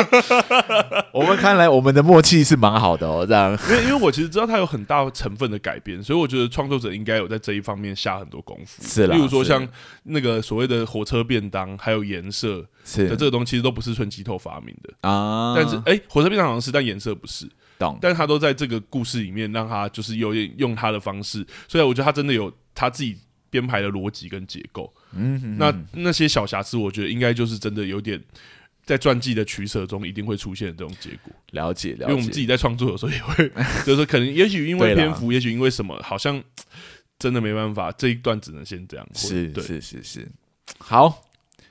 [1.12, 3.58] 我们看来我们的默契是蛮好的哦，这样。
[3.68, 8.82] 因为因为我其实知道它有很大成分的改编，所以我觉得创作者应该有在这一方面下很多功夫。
[8.82, 9.66] 是啦，例如说像
[10.04, 15.54] 那个所谓的火车便当，还有颜色，是的这个东西其实都不是村崎透发明的啊。
[15.56, 17.48] 但是哎、欸，火车便当好像是，但颜色不是。
[17.78, 17.96] 懂。
[18.02, 23.16] 但是他都在这个故事里面让他就是有点用他的方式，所以我觉得他真的有他自己。
[23.50, 28.22] 编排的逻辑跟结构，嗯那那些小瑕疵，我觉得应该就是真的有点
[28.84, 31.32] 在传记的取舍中一定会出现的这种结果。
[31.52, 32.02] 了解，了解。
[32.04, 33.48] 因为我们自己在创作的时候也会，
[33.84, 36.42] 就是说可能也许因为篇幅，也许因为什么，好像
[37.18, 39.08] 真的没办法，这一段只能先这样。
[39.14, 40.28] 是，是，是，是。
[40.78, 41.24] 好，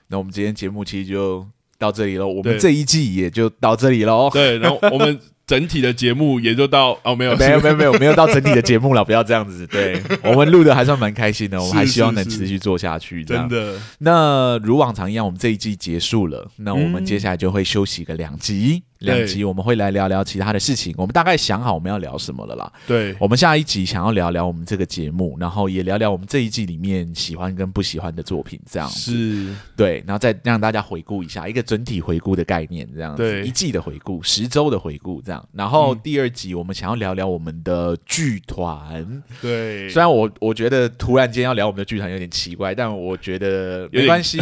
[0.07, 1.47] 那我们今天节目其实就
[1.77, 4.29] 到这里了，我们这一季也就到这里了。
[4.31, 5.19] 对，然后我们。
[5.47, 9.65] 整体的节目也就到哦，没有，没有，没有，没有，没有到整体的节目了，不要这样子。
[9.65, 13.23] 对， 我们录的还算蛮开心的，我们还希望能持续做下去。
[13.23, 13.75] 真的。
[13.99, 18.83] 那如往常一样，我们这一季结束了，那我们接下来就会休息个两集。
[18.99, 22.71] 两集我们会来聊聊其他的事情，我们大概想好我们要聊什么了啦。
[22.87, 29.11] 对，我们下一集想要聊聊我们这个节目，然后也聊聊我们这一季里面喜欢跟不喜欢的作品，这样子。
[29.11, 35.47] 是，对，然后再让大家回顾一下一个整体回顾的概念，这样子，对，一季的回顾，十周的回顾，这样。
[35.53, 44.39] 然后第二集我们想要聊聊我们的剧团，对，虽然我我觉得突然间要聊我们的剧团有点奇怪，但我觉得没关系，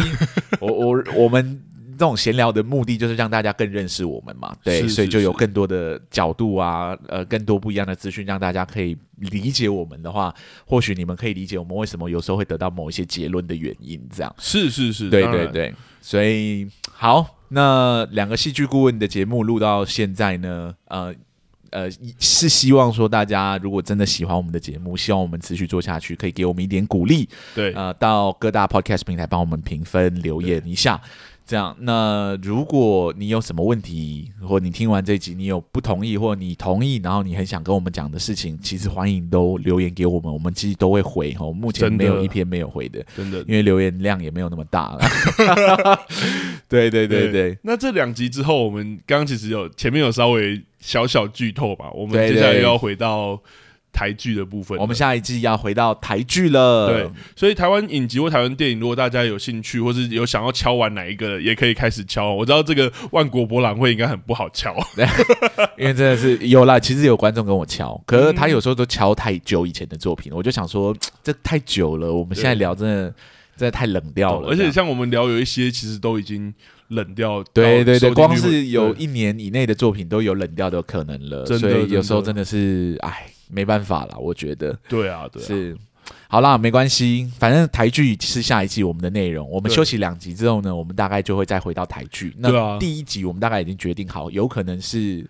[0.60, 1.62] 我我我们。
[1.96, 10.34] 这种闲聊的目的就是让大家更认识我们嘛，对，是是是，所以就有更多的角度啊，呃，更多不一样的资讯，让大家可以理解我们的话，
[10.66, 14.34] 或许你们可以理解我们为什么有时候会得到某一些结论的原因，这样。
[14.38, 21.14] 是是是，对对对，所以好，那两个戏剧顾问的节目录到现在呢，呃
[21.70, 31.00] 呃，是希望说大家如果真的喜欢我们的节目，希望我们持续做下去，可以给我们一点鼓励，对，呃，到各大 podcast 平台帮我们评分留言一下。
[31.46, 41.50] 这样，那如果你有什么问题，或你听完这集你有不同意，或你同意，然后你很想跟我们讲的事情，其实欢迎都留言给我们，我们其实都会回哈。
[41.52, 45.00] 目前没有一篇没有回的，真的，因为留言量也没有那么大了。
[46.68, 53.40] 对对对对，对，那这两集之后，我们刚刚其实有前面有稍微小小剧透吧，我们接下来又要回到。
[53.96, 56.88] 台剧的部分，我们下一季要回到台剧了。
[56.88, 62.34] 对，所以台湾影集或台湾电影，如果大家有兴趣，或是有想要敲完哪一个，也可以开始敲。
[62.34, 64.76] 我知道这个万国博览会应该很不好敲，
[65.78, 66.78] 因为真的是有啦。
[66.78, 70.94] 其实有观众跟我敲，可是他有时候都敲太久以前的作品，我就想说
[71.24, 72.12] 这太久了。
[72.12, 73.14] 我们现在聊真的
[73.56, 76.52] 真的太冷掉了，而且像我们聊有一些其实都已经
[76.88, 77.42] 冷掉。
[77.54, 83.26] 对对对，光是有一年以内的作品都有冷掉的可能了，所以有时候真的是哎。
[83.48, 84.78] 没办法了，我觉得。
[84.88, 85.76] 对啊，对啊，是。
[86.28, 89.48] 好啦，没关系，反正台剧是下一季我们的内容。
[89.50, 92.32] 我们休息两集之后呢，我们大概就会再回到台剧。
[92.38, 95.28] 那第一集我们大概已经决定好，有可能是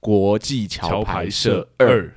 [0.00, 2.10] 国际桥牌社二。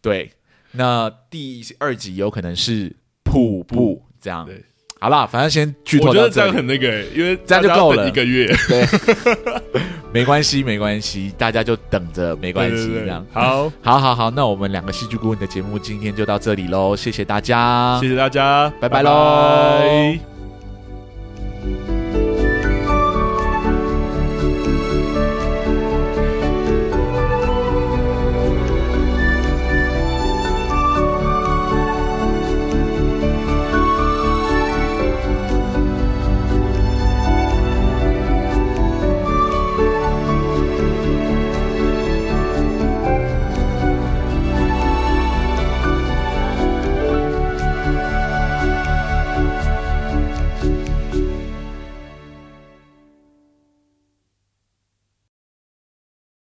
[0.00, 0.32] 对，
[0.72, 4.46] 那第二集有可能是瀑布这样。
[4.46, 4.64] 对，
[5.02, 6.20] 好啦，反正先剧透到这里。
[6.20, 8.46] 我觉得这样很那个，因为这样就够了一个月。
[8.68, 8.86] 对。
[10.14, 13.26] 没关系，没关系，大家就等着，没关系，对对对，这样。
[13.32, 19.80] 好，好，好，好，那我们两个戏剧顾问的节目今天就到这里喽，谢谢大家，谢谢大家，拜拜喽。